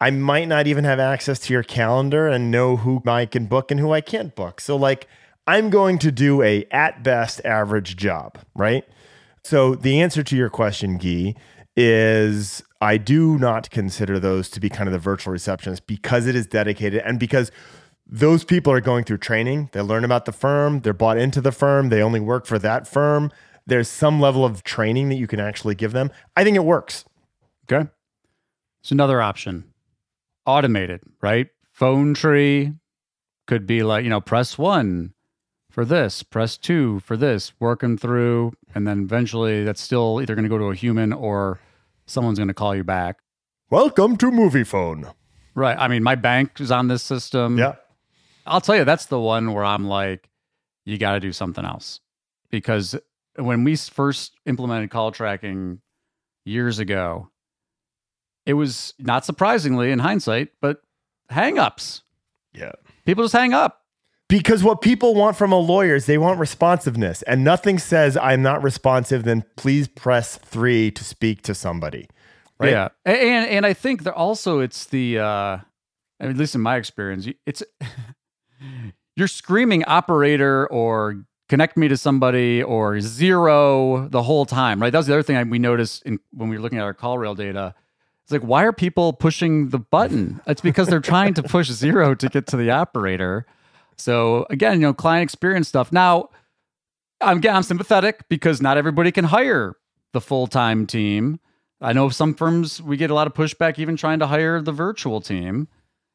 I 0.00 0.10
might 0.10 0.48
not 0.48 0.66
even 0.66 0.84
have 0.84 0.98
access 0.98 1.38
to 1.40 1.52
your 1.52 1.62
calendar 1.62 2.26
and 2.26 2.50
know 2.50 2.76
who 2.76 3.02
I 3.06 3.26
can 3.26 3.46
book 3.46 3.70
and 3.70 3.78
who 3.78 3.92
I 3.92 4.00
can't 4.00 4.34
book. 4.34 4.60
So 4.60 4.76
like 4.76 5.06
I'm 5.46 5.68
going 5.68 5.98
to 5.98 6.10
do 6.10 6.42
a 6.42 6.64
at 6.70 7.02
best 7.02 7.44
average 7.44 7.96
job, 7.96 8.38
right? 8.54 8.84
So 9.44 9.74
the 9.74 10.00
answer 10.00 10.22
to 10.22 10.36
your 10.36 10.48
question, 10.48 10.98
Gyi, 10.98 11.36
is 11.76 12.62
I 12.80 12.96
do 12.96 13.38
not 13.38 13.70
consider 13.70 14.18
those 14.18 14.48
to 14.50 14.60
be 14.60 14.68
kind 14.68 14.88
of 14.88 14.92
the 14.92 14.98
virtual 14.98 15.34
receptionists 15.34 15.82
because 15.86 16.26
it 16.26 16.34
is 16.34 16.46
dedicated 16.46 17.02
and 17.04 17.18
because 17.18 17.50
those 18.06 18.44
people 18.44 18.72
are 18.72 18.80
going 18.80 19.04
through 19.04 19.18
training. 19.18 19.70
They 19.72 19.80
learn 19.80 20.04
about 20.04 20.24
the 20.24 20.32
firm, 20.32 20.80
they're 20.80 20.92
bought 20.92 21.18
into 21.18 21.40
the 21.40 21.52
firm, 21.52 21.90
they 21.90 22.02
only 22.02 22.20
work 22.20 22.46
for 22.46 22.58
that 22.58 22.88
firm. 22.88 23.30
There's 23.66 23.88
some 23.88 24.20
level 24.20 24.44
of 24.44 24.64
training 24.64 25.10
that 25.10 25.16
you 25.16 25.26
can 25.26 25.40
actually 25.40 25.74
give 25.74 25.92
them. 25.92 26.10
I 26.36 26.42
think 26.42 26.56
it 26.56 26.64
works. 26.64 27.04
Okay. 27.70 27.88
It's 28.82 28.90
another 28.90 29.20
option. 29.22 29.69
Automated, 30.50 31.00
right? 31.22 31.46
Phone 31.70 32.12
tree 32.12 32.72
could 33.46 33.66
be 33.66 33.84
like, 33.84 34.02
you 34.02 34.10
know, 34.10 34.20
press 34.20 34.58
one 34.58 35.14
for 35.70 35.84
this, 35.84 36.24
press 36.24 36.56
two 36.56 36.98
for 36.98 37.16
this, 37.16 37.52
working 37.60 37.96
through. 37.96 38.54
And 38.74 38.84
then 38.84 39.02
eventually 39.02 39.62
that's 39.62 39.80
still 39.80 40.20
either 40.20 40.34
going 40.34 40.42
to 40.42 40.48
go 40.48 40.58
to 40.58 40.70
a 40.70 40.74
human 40.74 41.12
or 41.12 41.60
someone's 42.06 42.40
going 42.40 42.48
to 42.48 42.54
call 42.54 42.74
you 42.74 42.82
back. 42.82 43.20
Welcome 43.70 44.16
to 44.16 44.26
Moviefone. 44.26 45.14
Right. 45.54 45.78
I 45.78 45.86
mean, 45.86 46.02
my 46.02 46.16
bank 46.16 46.60
is 46.60 46.72
on 46.72 46.88
this 46.88 47.04
system. 47.04 47.56
Yeah. 47.56 47.76
I'll 48.44 48.60
tell 48.60 48.74
you, 48.74 48.84
that's 48.84 49.06
the 49.06 49.20
one 49.20 49.52
where 49.52 49.64
I'm 49.64 49.86
like, 49.86 50.28
you 50.84 50.98
got 50.98 51.12
to 51.12 51.20
do 51.20 51.32
something 51.32 51.64
else. 51.64 52.00
Because 52.50 52.96
when 53.36 53.62
we 53.62 53.76
first 53.76 54.32
implemented 54.46 54.90
call 54.90 55.12
tracking 55.12 55.80
years 56.44 56.80
ago, 56.80 57.30
it 58.50 58.54
was 58.54 58.94
not 58.98 59.24
surprisingly 59.24 59.92
in 59.92 60.00
hindsight, 60.00 60.48
but 60.60 60.82
hangups. 61.30 62.02
Yeah. 62.52 62.72
People 63.06 63.24
just 63.24 63.32
hang 63.32 63.54
up. 63.54 63.82
Because 64.28 64.62
what 64.62 64.80
people 64.80 65.14
want 65.14 65.36
from 65.36 65.52
a 65.52 65.58
lawyer 65.58 65.94
is 65.94 66.06
they 66.06 66.18
want 66.18 66.38
responsiveness, 66.38 67.22
and 67.22 67.42
nothing 67.42 67.78
says 67.78 68.16
I'm 68.16 68.42
not 68.42 68.62
responsive 68.62 69.24
than 69.24 69.44
please 69.56 69.88
press 69.88 70.36
three 70.36 70.90
to 70.92 71.02
speak 71.04 71.42
to 71.42 71.54
somebody. 71.54 72.08
Right? 72.58 72.70
Yeah, 72.70 72.88
A- 73.06 73.10
and 73.20 73.50
and 73.50 73.66
I 73.66 73.72
think 73.72 74.04
that 74.04 74.14
also 74.14 74.60
it's 74.60 74.86
the 74.86 75.18
uh, 75.18 75.24
I 75.24 75.62
mean, 76.20 76.30
at 76.30 76.36
least 76.36 76.54
in 76.54 76.60
my 76.60 76.76
experience, 76.76 77.26
it's 77.44 77.64
you're 79.16 79.26
screaming 79.26 79.84
operator 79.86 80.68
or 80.68 81.24
connect 81.48 81.76
me 81.76 81.88
to 81.88 81.96
somebody 81.96 82.62
or 82.62 83.00
zero 83.00 84.08
the 84.08 84.22
whole 84.22 84.46
time, 84.46 84.80
right? 84.80 84.90
That 84.90 84.98
was 84.98 85.08
the 85.08 85.14
other 85.14 85.24
thing 85.24 85.36
I, 85.36 85.42
we 85.42 85.58
noticed 85.58 86.04
in, 86.04 86.20
when 86.32 86.48
we 86.48 86.56
were 86.56 86.62
looking 86.62 86.78
at 86.78 86.84
our 86.84 86.94
CallRail 86.94 87.36
data. 87.36 87.74
It's 88.30 88.40
like, 88.40 88.48
why 88.48 88.62
are 88.62 88.72
people 88.72 89.12
pushing 89.12 89.70
the 89.70 89.80
button? 89.80 90.40
It's 90.46 90.60
because 90.60 90.86
they're 90.86 91.00
trying 91.00 91.34
to 91.34 91.42
push 91.42 91.68
zero 91.68 92.14
to 92.14 92.28
get 92.28 92.46
to 92.48 92.56
the 92.56 92.70
operator. 92.70 93.44
So 93.96 94.46
again, 94.50 94.74
you 94.74 94.86
know, 94.86 94.94
client 94.94 95.24
experience 95.24 95.66
stuff. 95.66 95.90
Now, 95.90 96.28
I'm 97.20 97.44
I'm 97.44 97.64
sympathetic 97.64 98.28
because 98.28 98.62
not 98.62 98.76
everybody 98.78 99.10
can 99.10 99.24
hire 99.24 99.74
the 100.12 100.20
full 100.20 100.46
time 100.46 100.86
team. 100.86 101.40
I 101.80 101.92
know 101.92 102.08
some 102.08 102.34
firms 102.34 102.80
we 102.80 102.96
get 102.96 103.10
a 103.10 103.14
lot 103.14 103.26
of 103.26 103.34
pushback 103.34 103.80
even 103.80 103.96
trying 103.96 104.20
to 104.20 104.28
hire 104.28 104.62
the 104.62 104.70
virtual 104.70 105.20
team. 105.20 105.66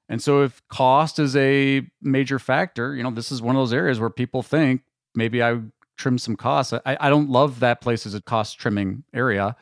And 0.08 0.22
so 0.22 0.42
if 0.42 0.62
cost 0.70 1.20
is 1.20 1.36
a 1.36 1.86
major 2.02 2.40
factor, 2.40 2.96
you 2.96 3.04
know, 3.04 3.12
this 3.12 3.30
is 3.30 3.42
one 3.42 3.58
of 3.58 3.60
those 3.60 3.74
areas 3.74 4.00
where 4.00 4.10
people 4.10 4.42
think 4.42 4.84
maybe 5.16 5.44
I 5.44 5.60
trim 5.98 6.18
some 6.18 6.38
costs. 6.38 6.72
I, 6.72 6.96
I 6.98 7.10
don't 7.10 7.30
love 7.30 7.60
that 7.60 7.82
place 7.82 8.06
as 8.06 8.14
a 8.14 8.22
cost 8.22 8.58
trimming 8.58 9.04
area, 9.14 9.58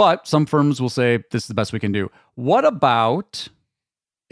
but 0.00 0.26
some 0.26 0.46
firms 0.46 0.80
will 0.80 0.88
say 0.88 1.18
this 1.30 1.42
is 1.42 1.48
the 1.48 1.52
best 1.52 1.74
we 1.74 1.78
can 1.78 1.92
do. 1.92 2.10
What 2.34 2.64
about 2.64 3.48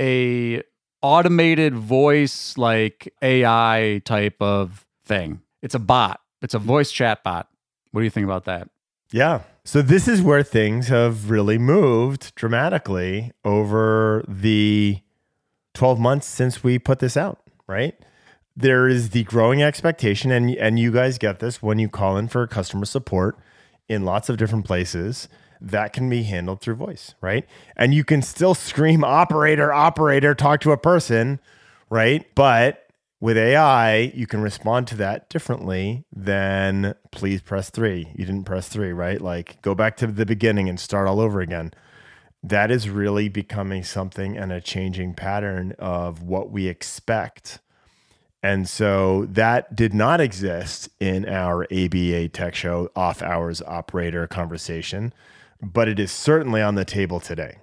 a 0.01 0.63
automated 1.03 1.75
voice 1.75 2.57
like 2.57 3.13
AI 3.21 4.01
type 4.07 4.41
of 4.41 4.87
thing? 5.05 5.43
It's 5.61 5.75
a 5.75 5.79
bot. 5.79 6.23
It's 6.41 6.55
a 6.55 6.59
voice 6.59 6.91
chat 6.91 7.23
bot. 7.23 7.51
What 7.91 8.01
do 8.01 8.05
you 8.05 8.11
think 8.11 8.25
about 8.25 8.47
that? 8.47 8.71
Yeah. 9.13 9.43
So 9.63 9.83
this 9.83 10.09
is 10.09 10.23
where 10.23 10.43
things 10.43 10.89
have 10.89 11.29
really 11.29 11.59
moved 11.59 12.35
dramatically 12.35 13.33
over 13.45 14.25
the 14.27 15.03
12 15.75 16.01
months 16.01 16.27
since 16.27 16.65
we 16.65 16.79
put 16.79 17.01
this 17.01 17.15
out, 17.15 17.41
right? 17.67 17.95
There 18.57 18.89
is 18.89 19.11
the 19.11 19.25
growing 19.25 19.63
expectation 19.63 20.31
and 20.31 20.49
and 20.55 20.79
you 20.79 20.93
guys 20.93 21.19
get 21.19 21.41
this 21.41 21.63
when 21.63 21.79
you 21.79 21.91
call 21.91 22.17
in 22.17 22.29
for 22.29 22.47
customer 22.47 22.87
support 22.87 23.39
in 23.89 24.05
lots 24.05 24.29
of 24.29 24.37
different 24.37 24.65
places 24.65 25.29
that 25.61 25.93
can 25.93 26.09
be 26.09 26.23
handled 26.23 26.61
through 26.61 26.77
voice, 26.77 27.15
right? 27.21 27.47
And 27.77 27.93
you 27.93 28.05
can 28.05 28.23
still 28.23 28.55
scream 28.55 29.03
operator 29.03 29.73
operator 29.73 30.35
talk 30.35 30.61
to 30.61 30.73
a 30.73 30.77
person, 30.77 31.41
right? 31.91 32.27
But 32.35 32.89
with 33.21 33.37
AI, 33.37 34.13
you 34.15 34.27
can 34.27 34.41
respond 34.41 34.87
to 34.89 34.97
that 34.97 35.29
differently 35.29 36.05
than 36.15 36.95
please 37.11 37.43
press 37.43 37.71
three. 37.71 38.13
You 38.15 38.25
didn't 38.25 38.45
press 38.45 38.69
three, 38.69 38.93
right? 38.93 39.21
Like 39.21 39.61
go 39.63 39.75
back 39.75 39.97
to 39.97 40.07
the 40.07 40.27
beginning 40.27 40.69
and 40.69 40.79
start 40.79 41.09
all 41.09 41.21
over 41.21 41.41
again. 41.41 41.73
That 42.43 42.71
is 42.71 42.89
really 42.89 43.29
becoming 43.29 43.83
something 43.83 44.37
and 44.37 44.53
a 44.53 44.61
changing 44.61 45.15
pattern 45.15 45.75
of 45.81 46.23
what 46.23 46.51
we 46.53 46.69
expect. 46.69 47.59
And 48.43 48.69
so 48.69 49.27
that 49.31 49.75
did 49.75 49.93
not 49.93 50.21
exist 50.21 50.89
in 51.01 51.29
our 51.29 51.65
ABA 51.73 52.29
Tech 52.29 52.55
Show 52.55 52.91
off 52.95 53.21
hours 53.21 53.61
operator 53.63 54.27
conversation, 54.27 55.13
but 55.61 55.89
it 55.89 55.99
is 55.99 56.13
certainly 56.13 56.63
on 56.63 56.77
the 56.77 56.85
table 56.85 57.19
today. 57.19 57.59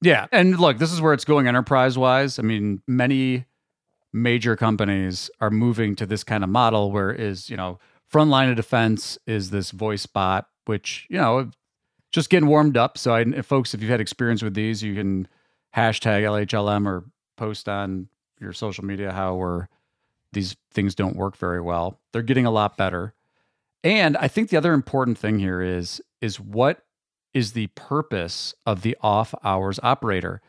Yeah. 0.00 0.26
And 0.32 0.58
look, 0.58 0.78
this 0.78 0.92
is 0.92 1.00
where 1.00 1.12
it's 1.12 1.24
going 1.24 1.46
enterprise 1.46 1.98
wise. 1.98 2.38
I 2.38 2.42
mean, 2.42 2.82
many 2.86 3.44
major 4.12 4.56
companies 4.56 5.30
are 5.40 5.50
moving 5.50 5.94
to 5.96 6.06
this 6.06 6.24
kind 6.24 6.42
of 6.42 6.50
model 6.50 6.90
where 6.90 7.12
is, 7.12 7.50
you 7.50 7.56
know, 7.56 7.78
front 8.08 8.30
line 8.30 8.48
of 8.48 8.56
defense 8.56 9.18
is 9.26 9.50
this 9.50 9.70
voice 9.70 10.06
bot, 10.06 10.48
which, 10.64 11.06
you 11.10 11.18
know, 11.18 11.50
just 12.10 12.30
getting 12.30 12.48
warmed 12.48 12.76
up. 12.76 12.96
So 12.96 13.14
I 13.14 13.24
folks, 13.42 13.74
if 13.74 13.82
you've 13.82 13.90
had 13.90 14.00
experience 14.00 14.42
with 14.42 14.54
these, 14.54 14.82
you 14.82 14.94
can 14.94 15.28
hashtag 15.74 16.22
LHLM 16.22 16.86
or 16.86 17.04
post 17.36 17.68
on 17.68 18.08
your 18.40 18.54
social 18.54 18.84
media 18.84 19.12
how 19.12 19.34
we're 19.34 19.66
these 20.36 20.54
things 20.70 20.94
don't 20.94 21.16
work 21.16 21.36
very 21.36 21.60
well. 21.60 21.98
They're 22.12 22.22
getting 22.22 22.46
a 22.46 22.50
lot 22.52 22.76
better. 22.76 23.14
And 23.82 24.16
I 24.18 24.28
think 24.28 24.50
the 24.50 24.56
other 24.56 24.72
important 24.74 25.18
thing 25.18 25.38
here 25.40 25.60
is 25.62 26.00
is 26.20 26.38
what 26.38 26.84
is 27.34 27.52
the 27.52 27.66
purpose 27.68 28.54
of 28.64 28.82
the 28.82 28.96
off 29.00 29.34
hours 29.42 29.80
operator? 29.82 30.40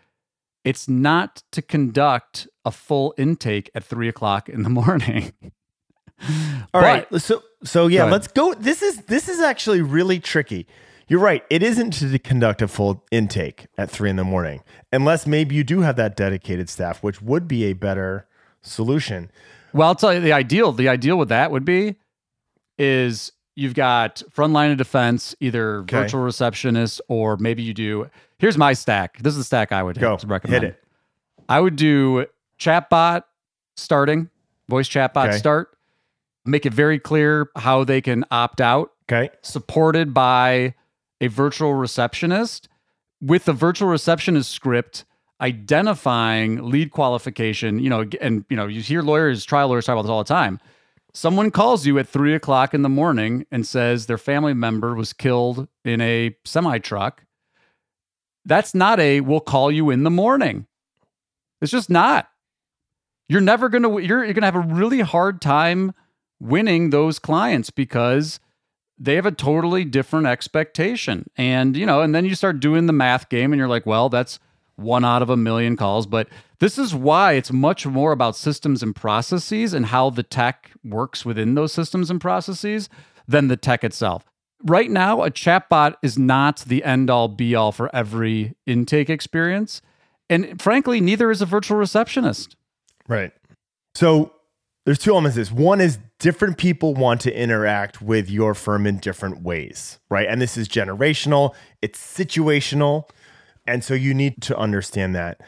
It's 0.63 0.87
not 0.89 1.43
to 1.53 1.61
conduct 1.61 2.47
a 2.65 2.71
full 2.71 3.13
intake 3.17 3.69
at 3.73 3.83
three 3.83 4.09
o'clock 4.09 4.49
in 4.49 4.63
the 4.63 4.69
morning. 4.81 5.31
All 6.73 6.81
right. 6.81 7.07
But- 7.09 7.21
So 7.21 7.43
so 7.63 7.87
yeah, 7.87 8.05
Go 8.05 8.11
let's 8.11 8.27
go. 8.27 8.53
This 8.53 8.81
is 8.81 8.97
this 9.03 9.29
is 9.29 9.39
actually 9.39 9.81
really 9.81 10.19
tricky. 10.19 10.67
You're 11.09 11.21
right. 11.21 11.43
It 11.49 11.63
isn't 11.63 11.91
to 11.93 12.19
conduct 12.19 12.61
a 12.61 12.67
full 12.67 13.05
intake 13.11 13.67
at 13.77 13.89
three 13.89 14.09
in 14.09 14.17
the 14.17 14.25
morning, 14.25 14.61
unless 14.91 15.25
maybe 15.25 15.55
you 15.55 15.63
do 15.63 15.81
have 15.81 15.95
that 15.95 16.17
dedicated 16.17 16.69
staff, 16.69 17.01
which 17.01 17.21
would 17.21 17.47
be 17.47 17.63
a 17.63 17.73
better 17.73 18.27
solution. 18.61 19.31
Well, 19.73 19.87
I'll 19.87 19.95
tell 19.95 20.13
you 20.13 20.19
the 20.19 20.33
ideal. 20.33 20.71
The 20.71 20.89
ideal 20.89 21.17
with 21.17 21.29
that 21.29 21.51
would 21.51 21.65
be 21.65 21.95
is 22.77 23.31
you've 23.55 23.73
got 23.73 24.21
front 24.31 24.53
line 24.53 24.71
of 24.71 24.77
defense, 24.77 25.35
either 25.39 25.79
Okay. 25.79 25.97
virtual 26.01 26.21
receptionist 26.21 27.01
or 27.07 27.37
maybe 27.37 27.63
you 27.63 27.73
do. 27.73 28.09
Here's 28.37 28.57
my 28.57 28.73
stack. 28.73 29.17
This 29.19 29.31
is 29.33 29.37
the 29.39 29.43
stack 29.43 29.71
I 29.71 29.81
would 29.83 29.99
Go 29.99 30.17
recommend. 30.27 30.63
hit 30.63 30.73
it. 30.73 30.83
I 31.49 31.59
would 31.59 31.75
do 31.75 32.25
chatbot 32.59 33.23
starting, 33.75 34.29
voice 34.69 34.87
chatbot 34.87 35.29
Okay. 35.29 35.37
start. 35.37 35.69
Make 36.45 36.65
it 36.65 36.73
very 36.73 36.99
clear 36.99 37.49
how 37.55 37.83
they 37.83 37.99
can 38.01 38.25
opt 38.31 38.61
out, 38.61 38.91
Okay. 39.11 39.29
supported 39.41 40.13
by 40.13 40.75
a 41.19 41.27
virtual 41.27 41.73
receptionist 41.73 42.69
with 43.19 43.45
the 43.45 43.53
virtual 43.53 43.89
receptionist 43.89 44.51
script 44.51 45.03
identifying 45.41 46.69
lead 46.69 46.91
qualification. 46.91 47.79
You 47.79 47.89
know, 47.89 48.05
and 48.21 48.45
you 48.49 48.55
know, 48.55 48.67
you 48.67 48.81
hear 48.81 49.01
lawyers, 49.01 49.45
trial 49.45 49.69
lawyers 49.69 49.85
talk 49.85 49.93
about 49.93 50.03
this 50.03 50.11
all 50.11 50.23
the 50.23 50.27
time. 50.27 50.59
Someone 51.13 51.49
calls 51.51 51.85
you 51.85 51.97
at 51.99 52.07
three 52.07 52.35
o'clock 52.35 52.73
in 52.73 52.83
the 52.83 52.89
morning 52.89 53.45
and 53.51 53.65
says 53.65 54.05
their 54.05 54.17
family 54.17 54.53
member 54.53 54.93
was 54.93 55.13
killed 55.13 55.67
in 55.83 55.99
a 56.01 56.35
semi 56.45 56.77
truck. 56.79 57.23
That's 58.45 58.75
not 58.75 58.99
a 58.99 59.21
we'll 59.21 59.39
call 59.39 59.71
you 59.71 59.89
in 59.89 60.03
the 60.03 60.11
morning. 60.11 60.67
It's 61.61 61.71
just 61.71 61.89
not. 61.89 62.29
You're 63.29 63.41
never 63.41 63.67
gonna 63.67 63.99
you're 63.99 64.23
you're 64.23 64.33
gonna 64.33 64.45
have 64.45 64.55
a 64.55 64.59
really 64.59 65.01
hard 65.01 65.41
time 65.41 65.93
winning 66.39 66.91
those 66.91 67.19
clients 67.19 67.71
because 67.71 68.39
they 68.99 69.15
have 69.15 69.25
a 69.25 69.31
totally 69.31 69.85
different 69.85 70.27
expectation. 70.27 71.29
And 71.35 71.75
you 71.75 71.85
know, 71.85 72.01
and 72.01 72.15
then 72.15 72.25
you 72.25 72.35
start 72.35 72.59
doing 72.59 72.85
the 72.85 72.93
math 72.93 73.29
game 73.29 73.51
and 73.51 73.59
you're 73.59 73.67
like, 73.67 73.85
well, 73.85 74.09
that's 74.09 74.39
one 74.77 75.03
out 75.03 75.21
of 75.21 75.29
a 75.29 75.37
million 75.37 75.75
calls. 75.75 76.07
But 76.07 76.29
this 76.59 76.77
is 76.77 76.95
why 76.95 77.33
it's 77.33 77.51
much 77.51 77.85
more 77.85 78.11
about 78.11 78.35
systems 78.35 78.81
and 78.81 78.95
processes 78.95 79.73
and 79.73 79.87
how 79.87 80.09
the 80.09 80.23
tech 80.23 80.71
works 80.83 81.25
within 81.25 81.55
those 81.55 81.73
systems 81.73 82.09
and 82.09 82.21
processes 82.21 82.89
than 83.27 83.47
the 83.49 83.57
tech 83.57 83.83
itself. 83.83 84.23
Right 84.63 84.89
now, 84.89 85.23
a 85.23 85.29
chatbot 85.29 85.95
is 86.01 86.17
not 86.17 86.59
the 86.61 86.83
end 86.83 87.09
all 87.09 87.27
be 87.27 87.53
all 87.53 87.71
for 87.71 87.93
every 87.95 88.55
intake 88.65 89.09
experience. 89.09 89.81
And 90.29 90.59
frankly, 90.61 90.99
neither 90.99 91.29
is 91.29 91.41
a 91.41 91.45
virtual 91.45 91.77
receptionist. 91.77 92.55
Right. 93.07 93.31
So 93.93 94.33
there's 94.85 94.99
two 94.99 95.11
elements 95.11 95.35
this. 95.35 95.51
One 95.51 95.81
is 95.81 95.99
different 96.19 96.57
people 96.57 96.93
want 96.93 97.21
to 97.21 97.39
interact 97.39 98.01
with 98.01 98.29
your 98.29 98.53
firm 98.53 98.87
in 98.87 98.97
different 98.97 99.41
ways, 99.41 99.99
right? 100.09 100.27
And 100.27 100.41
this 100.41 100.57
is 100.57 100.67
generational, 100.67 101.53
it's 101.81 101.99
situational. 101.99 103.09
And 103.67 103.83
so 103.83 103.93
you 103.93 104.13
need 104.13 104.41
to 104.43 104.57
understand 104.57 105.13
that. 105.15 105.41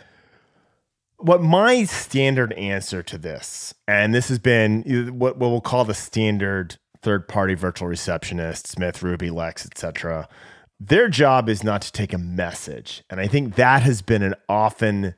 What 1.18 1.42
my 1.42 1.84
standard 1.86 2.54
answer 2.54 3.02
to 3.04 3.18
this, 3.18 3.74
and 3.88 4.14
this 4.14 4.30
has 4.30 4.40
been 4.40 4.84
what, 5.18 5.38
we'll 5.38 5.62
call 5.62 5.86
the 5.86 5.94
standard 5.94 6.78
third 7.02 7.28
party 7.28 7.56
virtual 7.56 7.88
receptionist, 7.88 8.68
Smith, 8.68 9.02
Ruby, 9.02 9.30
Lex, 9.30 9.66
etc. 9.66 10.28
Their 10.80 11.10
job 11.10 11.50
is 11.50 11.64
not 11.64 11.82
to 11.84 11.92
take 11.92 12.14
a 12.14 12.18
message. 12.18 13.04
And 13.10 13.20
I 13.20 13.28
think 13.28 13.56
that 13.56 13.82
has 13.82 14.02
been 14.02 14.24
an 14.24 14.36
often 14.48 15.14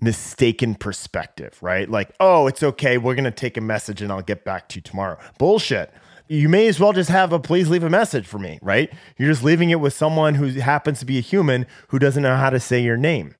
mistaken 0.00 0.74
perspective, 0.74 1.58
right? 1.60 1.88
Like, 1.88 2.14
oh, 2.20 2.46
it's 2.46 2.62
okay. 2.62 2.96
We're 2.96 3.14
going 3.14 3.24
to 3.24 3.30
take 3.30 3.56
a 3.56 3.62
message 3.62 4.00
and 4.00 4.10
I'll 4.10 4.22
get 4.22 4.44
back 4.44 4.68
to 4.70 4.76
you 4.76 4.82
tomorrow. 4.82 5.18
Bullshit. 5.38 5.92
You 6.30 6.48
may 6.48 6.68
as 6.68 6.78
well 6.78 6.92
just 6.92 7.10
have 7.10 7.32
a 7.32 7.40
please 7.40 7.68
leave 7.68 7.82
a 7.82 7.90
message 7.90 8.24
for 8.24 8.38
me, 8.38 8.60
right? 8.62 8.88
You're 9.18 9.32
just 9.32 9.42
leaving 9.42 9.70
it 9.70 9.80
with 9.80 9.94
someone 9.94 10.36
who 10.36 10.46
happens 10.60 11.00
to 11.00 11.04
be 11.04 11.18
a 11.18 11.22
human 11.22 11.66
who 11.88 11.98
doesn't 11.98 12.22
know 12.22 12.36
how 12.36 12.50
to 12.50 12.60
say 12.60 12.80
your 12.80 12.96
name. 12.96 13.34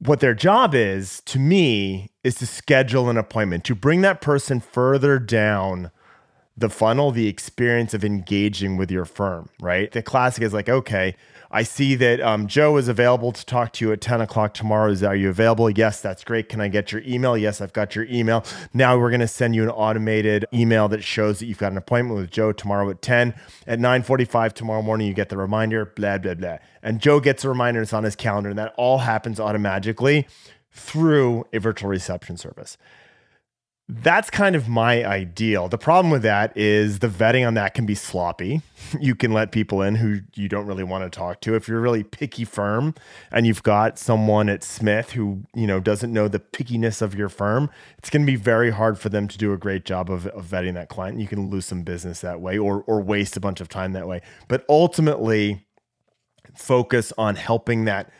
What 0.00 0.18
their 0.18 0.34
job 0.34 0.74
is, 0.74 1.22
to 1.26 1.38
me, 1.38 2.10
is 2.24 2.34
to 2.36 2.46
schedule 2.48 3.08
an 3.08 3.16
appointment, 3.16 3.62
to 3.66 3.76
bring 3.76 4.00
that 4.00 4.20
person 4.20 4.58
further 4.58 5.20
down 5.20 5.92
the 6.56 6.68
funnel, 6.68 7.10
the 7.10 7.28
experience 7.28 7.94
of 7.94 8.04
engaging 8.04 8.76
with 8.76 8.90
your 8.90 9.04
firm, 9.04 9.48
right? 9.60 9.90
The 9.90 10.02
classic 10.02 10.42
is 10.42 10.52
like, 10.52 10.68
okay, 10.68 11.16
I 11.50 11.62
see 11.64 11.94
that 11.96 12.20
um, 12.20 12.46
Joe 12.46 12.78
is 12.78 12.88
available 12.88 13.30
to 13.32 13.44
talk 13.44 13.72
to 13.74 13.84
you 13.84 13.92
at 13.92 14.00
10 14.00 14.22
o'clock 14.22 14.54
tomorrow. 14.54 14.90
Is 14.90 15.02
are 15.02 15.14
you 15.14 15.28
available? 15.28 15.68
Yes, 15.68 16.00
that's 16.00 16.24
great. 16.24 16.48
Can 16.48 16.60
I 16.60 16.68
get 16.68 16.92
your 16.92 17.02
email? 17.04 17.36
Yes, 17.36 17.60
I've 17.60 17.74
got 17.74 17.94
your 17.94 18.06
email. 18.06 18.44
Now 18.72 18.98
we're 18.98 19.10
going 19.10 19.20
to 19.20 19.28
send 19.28 19.54
you 19.54 19.62
an 19.62 19.68
automated 19.68 20.46
email 20.52 20.88
that 20.88 21.02
shows 21.02 21.38
that 21.40 21.46
you've 21.46 21.58
got 21.58 21.72
an 21.72 21.78
appointment 21.78 22.18
with 22.18 22.30
Joe 22.30 22.52
tomorrow 22.52 22.88
at 22.88 23.02
10. 23.02 23.34
At 23.66 23.78
9:45 23.78 24.54
tomorrow 24.54 24.82
morning, 24.82 25.08
you 25.08 25.14
get 25.14 25.28
the 25.28 25.36
reminder, 25.36 25.84
blah, 25.84 26.18
blah, 26.18 26.34
blah. 26.34 26.58
And 26.82 27.00
Joe 27.00 27.20
gets 27.20 27.44
a 27.44 27.50
reminder, 27.50 27.82
it's 27.82 27.92
on 27.92 28.04
his 28.04 28.16
calendar, 28.16 28.48
and 28.48 28.58
that 28.58 28.74
all 28.78 28.98
happens 28.98 29.38
automatically 29.38 30.26
through 30.70 31.46
a 31.52 31.60
virtual 31.60 31.90
reception 31.90 32.38
service 32.38 32.78
that's 33.88 34.30
kind 34.30 34.54
of 34.54 34.68
my 34.68 35.04
ideal. 35.04 35.68
The 35.68 35.76
problem 35.76 36.10
with 36.10 36.22
that 36.22 36.56
is 36.56 37.00
the 37.00 37.08
vetting 37.08 37.46
on 37.46 37.54
that 37.54 37.74
can 37.74 37.86
be 37.86 37.94
sloppy. 37.94 38.62
You 39.00 39.14
can 39.14 39.32
let 39.32 39.52
people 39.52 39.80
in 39.80 39.94
who 39.94 40.20
you 40.34 40.50
don't 40.50 40.66
really 40.66 40.84
want 40.84 41.10
to 41.10 41.18
talk 41.18 41.40
to. 41.42 41.54
If 41.54 41.66
you're 41.66 41.78
a 41.78 41.80
really 41.80 42.02
picky 42.02 42.44
firm 42.44 42.94
and 43.30 43.46
you've 43.46 43.62
got 43.62 43.98
someone 43.98 44.50
at 44.50 44.62
Smith 44.62 45.12
who, 45.12 45.44
you 45.54 45.66
know, 45.66 45.80
doesn't 45.80 46.12
know 46.12 46.28
the 46.28 46.40
pickiness 46.40 47.00
of 47.00 47.14
your 47.14 47.30
firm, 47.30 47.70
it's 47.96 48.10
going 48.10 48.20
to 48.20 48.30
be 48.30 48.36
very 48.36 48.70
hard 48.70 48.98
for 48.98 49.08
them 49.08 49.28
to 49.28 49.38
do 49.38 49.54
a 49.54 49.56
great 49.56 49.86
job 49.86 50.10
of, 50.10 50.26
of 50.26 50.44
vetting 50.44 50.74
that 50.74 50.90
client. 50.90 51.18
You 51.20 51.26
can 51.26 51.48
lose 51.48 51.64
some 51.64 51.84
business 51.84 52.20
that 52.20 52.42
way 52.42 52.58
or 52.58 52.84
or 52.86 53.00
waste 53.00 53.34
a 53.34 53.40
bunch 53.40 53.62
of 53.62 53.70
time 53.70 53.94
that 53.94 54.06
way. 54.06 54.20
But 54.46 54.66
ultimately 54.68 55.64
focus 56.54 57.14
on 57.16 57.36
helping 57.36 57.86
that 57.86 58.10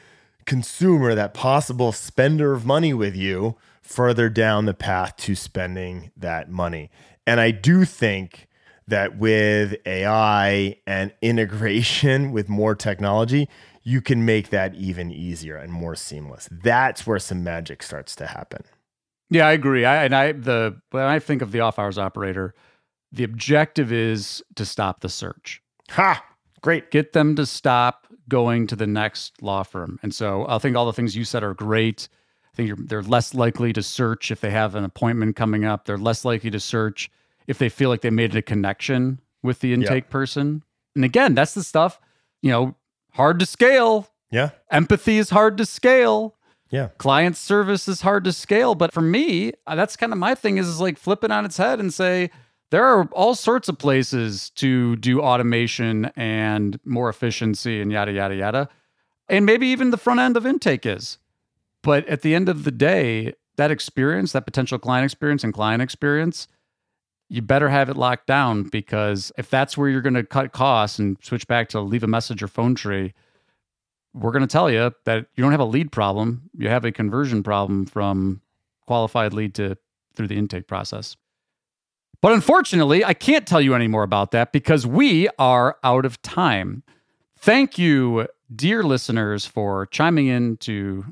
consumer, 0.46 1.14
that 1.14 1.34
possible 1.34 1.92
spender 1.92 2.54
of 2.54 2.64
money 2.64 2.94
with 2.94 3.14
you 3.14 3.58
further 3.82 4.28
down 4.28 4.64
the 4.66 4.74
path 4.74 5.16
to 5.16 5.34
spending 5.34 6.10
that 6.16 6.50
money. 6.50 6.90
And 7.26 7.40
I 7.40 7.50
do 7.50 7.84
think 7.84 8.48
that 8.88 9.18
with 9.18 9.76
AI 9.86 10.76
and 10.86 11.12
integration 11.22 12.32
with 12.32 12.48
more 12.48 12.74
technology, 12.74 13.48
you 13.82 14.00
can 14.00 14.24
make 14.24 14.50
that 14.50 14.74
even 14.74 15.10
easier 15.10 15.56
and 15.56 15.72
more 15.72 15.96
seamless. 15.96 16.48
That's 16.50 17.06
where 17.06 17.18
some 17.18 17.42
magic 17.42 17.82
starts 17.82 18.14
to 18.16 18.26
happen. 18.26 18.64
Yeah, 19.30 19.46
I 19.46 19.52
agree. 19.52 19.84
I 19.84 20.04
and 20.04 20.14
I 20.14 20.32
the 20.32 20.80
when 20.90 21.04
I 21.04 21.18
think 21.18 21.42
of 21.42 21.52
the 21.52 21.60
off 21.60 21.78
hours 21.78 21.98
operator, 21.98 22.54
the 23.10 23.24
objective 23.24 23.90
is 23.90 24.42
to 24.56 24.64
stop 24.64 25.00
the 25.00 25.08
search. 25.08 25.62
Ha! 25.90 26.24
Great. 26.60 26.90
Get 26.90 27.12
them 27.12 27.34
to 27.36 27.44
stop 27.44 28.06
going 28.28 28.66
to 28.68 28.76
the 28.76 28.86
next 28.86 29.42
law 29.42 29.62
firm. 29.62 29.98
And 30.02 30.14
so 30.14 30.46
I 30.48 30.58
think 30.58 30.76
all 30.76 30.86
the 30.86 30.92
things 30.92 31.16
you 31.16 31.24
said 31.24 31.42
are 31.42 31.54
great. 31.54 32.08
I 32.52 32.56
think 32.56 32.88
they're 32.88 33.02
less 33.02 33.34
likely 33.34 33.72
to 33.72 33.82
search 33.82 34.30
if 34.30 34.40
they 34.40 34.50
have 34.50 34.74
an 34.74 34.84
appointment 34.84 35.36
coming 35.36 35.64
up. 35.64 35.86
They're 35.86 35.96
less 35.96 36.24
likely 36.24 36.50
to 36.50 36.60
search 36.60 37.10
if 37.46 37.58
they 37.58 37.68
feel 37.68 37.88
like 37.88 38.02
they 38.02 38.10
made 38.10 38.36
a 38.36 38.42
connection 38.42 39.20
with 39.42 39.60
the 39.60 39.72
intake 39.72 40.10
person. 40.10 40.62
And 40.94 41.04
again, 41.04 41.34
that's 41.34 41.54
the 41.54 41.64
stuff, 41.64 41.98
you 42.42 42.50
know, 42.50 42.76
hard 43.12 43.38
to 43.38 43.46
scale. 43.46 44.08
Yeah. 44.30 44.50
Empathy 44.70 45.18
is 45.18 45.30
hard 45.30 45.56
to 45.58 45.66
scale. 45.66 46.36
Yeah. 46.70 46.88
Client 46.98 47.36
service 47.36 47.88
is 47.88 48.02
hard 48.02 48.24
to 48.24 48.32
scale. 48.32 48.74
But 48.74 48.92
for 48.92 49.02
me, 49.02 49.52
uh, 49.66 49.74
that's 49.74 49.96
kind 49.96 50.12
of 50.12 50.18
my 50.18 50.34
thing 50.34 50.58
is, 50.58 50.68
is 50.68 50.80
like 50.80 50.98
flip 50.98 51.24
it 51.24 51.30
on 51.30 51.44
its 51.44 51.56
head 51.56 51.80
and 51.80 51.92
say, 51.92 52.30
there 52.70 52.84
are 52.84 53.06
all 53.12 53.34
sorts 53.34 53.68
of 53.68 53.78
places 53.78 54.50
to 54.50 54.96
do 54.96 55.20
automation 55.20 56.06
and 56.16 56.80
more 56.84 57.10
efficiency 57.10 57.80
and 57.80 57.92
yada, 57.92 58.12
yada, 58.12 58.34
yada. 58.34 58.68
And 59.28 59.44
maybe 59.44 59.66
even 59.68 59.90
the 59.90 59.98
front 59.98 60.20
end 60.20 60.36
of 60.36 60.46
intake 60.46 60.86
is. 60.86 61.18
But 61.82 62.06
at 62.06 62.22
the 62.22 62.34
end 62.34 62.48
of 62.48 62.64
the 62.64 62.70
day, 62.70 63.34
that 63.56 63.70
experience, 63.70 64.32
that 64.32 64.46
potential 64.46 64.78
client 64.78 65.04
experience 65.04 65.44
and 65.44 65.52
client 65.52 65.82
experience, 65.82 66.48
you 67.28 67.42
better 67.42 67.68
have 67.68 67.88
it 67.88 67.96
locked 67.96 68.26
down 68.26 68.64
because 68.64 69.32
if 69.38 69.48
that's 69.48 69.76
where 69.76 69.88
you're 69.88 70.02
going 70.02 70.14
to 70.14 70.24
cut 70.24 70.52
costs 70.52 70.98
and 70.98 71.16
switch 71.22 71.46
back 71.46 71.68
to 71.70 71.80
leave 71.80 72.02
a 72.02 72.08
message 72.08 72.42
or 72.42 72.48
phone 72.48 72.74
tree, 72.74 73.14
we're 74.14 74.32
going 74.32 74.42
to 74.42 74.46
tell 74.46 74.70
you 74.70 74.92
that 75.04 75.26
you 75.34 75.42
don't 75.42 75.52
have 75.52 75.60
a 75.60 75.64
lead 75.64 75.90
problem. 75.90 76.50
You 76.56 76.68
have 76.68 76.84
a 76.84 76.92
conversion 76.92 77.42
problem 77.42 77.86
from 77.86 78.42
qualified 78.86 79.32
lead 79.32 79.54
to 79.54 79.76
through 80.14 80.28
the 80.28 80.36
intake 80.36 80.66
process. 80.66 81.16
But 82.20 82.32
unfortunately, 82.32 83.04
I 83.04 83.14
can't 83.14 83.46
tell 83.46 83.60
you 83.60 83.74
any 83.74 83.88
more 83.88 84.02
about 84.02 84.30
that 84.32 84.52
because 84.52 84.86
we 84.86 85.28
are 85.38 85.78
out 85.82 86.04
of 86.04 86.20
time. 86.22 86.82
Thank 87.38 87.78
you, 87.78 88.28
dear 88.54 88.82
listeners, 88.82 89.46
for 89.46 89.86
chiming 89.86 90.28
in 90.28 90.58
to 90.58 91.06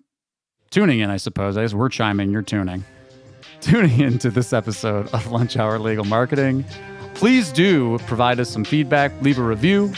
tuning 0.71 1.01
in, 1.01 1.11
I 1.11 1.17
suppose. 1.17 1.57
I 1.57 1.63
guess 1.63 1.75
we're 1.75 1.89
chiming, 1.89 2.31
you're 2.31 2.43
tuning. 2.43 2.85
Tuning 3.61 4.01
into 4.01 4.31
this 4.31 4.55
episode 4.55 5.13
of 5.13 5.31
Lunch 5.31 5.59
Hour 5.59 5.79
Legal 5.79 6.07
Marketing. 6.07 6.65
Please 7.13 7.53
do 7.53 7.99
provide 8.07 8.41
us 8.41 8.49
some 8.49 8.65
feedback, 8.65 9.13
leave 9.21 9.39
a 9.39 9.43
review, 9.43 9.89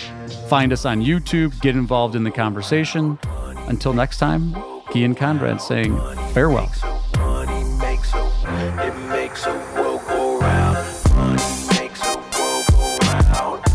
find 0.48 0.72
us 0.72 0.84
on 0.84 1.00
YouTube, 1.00 1.60
get 1.60 1.76
involved 1.76 2.16
in 2.16 2.24
the 2.24 2.30
conversation. 2.32 3.16
Until 3.68 3.92
next 3.92 4.18
time, 4.18 4.52
Gyi 4.90 5.16
Conrad 5.16 5.60
saying 5.60 5.96
farewell. 6.32 6.66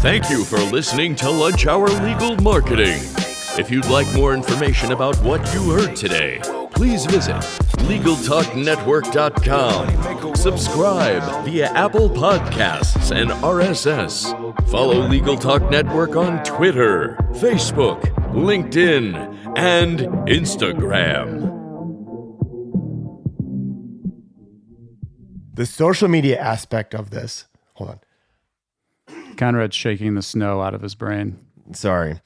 Thank 0.01 0.29
you 0.29 0.43
for 0.43 0.59
listening 0.59 1.15
to 1.15 1.29
Lunch 1.29 1.65
Hour 1.65 1.87
Legal 1.87 2.35
Marketing. 2.37 2.99
If 3.57 3.71
you'd 3.71 3.85
like 3.85 4.13
more 4.13 4.33
information 4.33 4.91
about 4.91 5.15
what 5.23 5.41
you 5.53 5.71
heard 5.71 5.95
today, 5.95 6.41
please 6.77 7.05
visit 7.07 7.35
LegalTalkNetwork.com. 7.89 10.35
Subscribe 10.35 11.23
via 11.43 11.71
Apple 11.71 12.07
Podcasts 12.07 13.11
and 13.11 13.31
RSS. 13.31 14.69
Follow 14.69 14.99
Legal 15.07 15.35
Talk 15.35 15.71
Network 15.71 16.15
on 16.15 16.43
Twitter, 16.43 17.17
Facebook, 17.31 17.99
LinkedIn, 18.31 19.15
and 19.57 20.01
Instagram. 20.27 21.55
The 25.55 25.65
social 25.65 26.09
media 26.09 26.39
aspect 26.39 26.93
of 26.93 27.09
this, 27.09 27.47
hold 27.73 27.89
on. 27.89 27.99
Conrad's 29.35 29.75
shaking 29.75 30.13
the 30.13 30.21
snow 30.21 30.61
out 30.61 30.75
of 30.75 30.83
his 30.83 30.93
brain. 30.93 31.39
Sorry. 31.71 32.21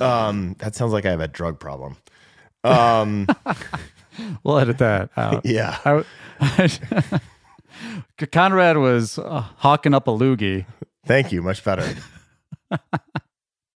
Um, 0.00 0.54
that 0.60 0.76
sounds 0.76 0.92
like 0.92 1.06
I 1.06 1.10
have 1.10 1.18
a 1.18 1.26
drug 1.26 1.58
problem. 1.58 1.96
Um, 2.64 3.26
we'll 4.44 4.58
edit 4.58 4.78
that 4.78 5.10
out. 5.16 5.44
Yeah. 5.44 5.78
I, 5.84 6.04
I, 6.40 7.20
Conrad 8.32 8.76
was 8.76 9.18
uh, 9.18 9.40
hawking 9.40 9.94
up 9.94 10.08
a 10.08 10.10
loogie. 10.10 10.66
Thank 11.06 11.32
you. 11.32 11.42
Much 11.42 11.64
better. 11.64 11.94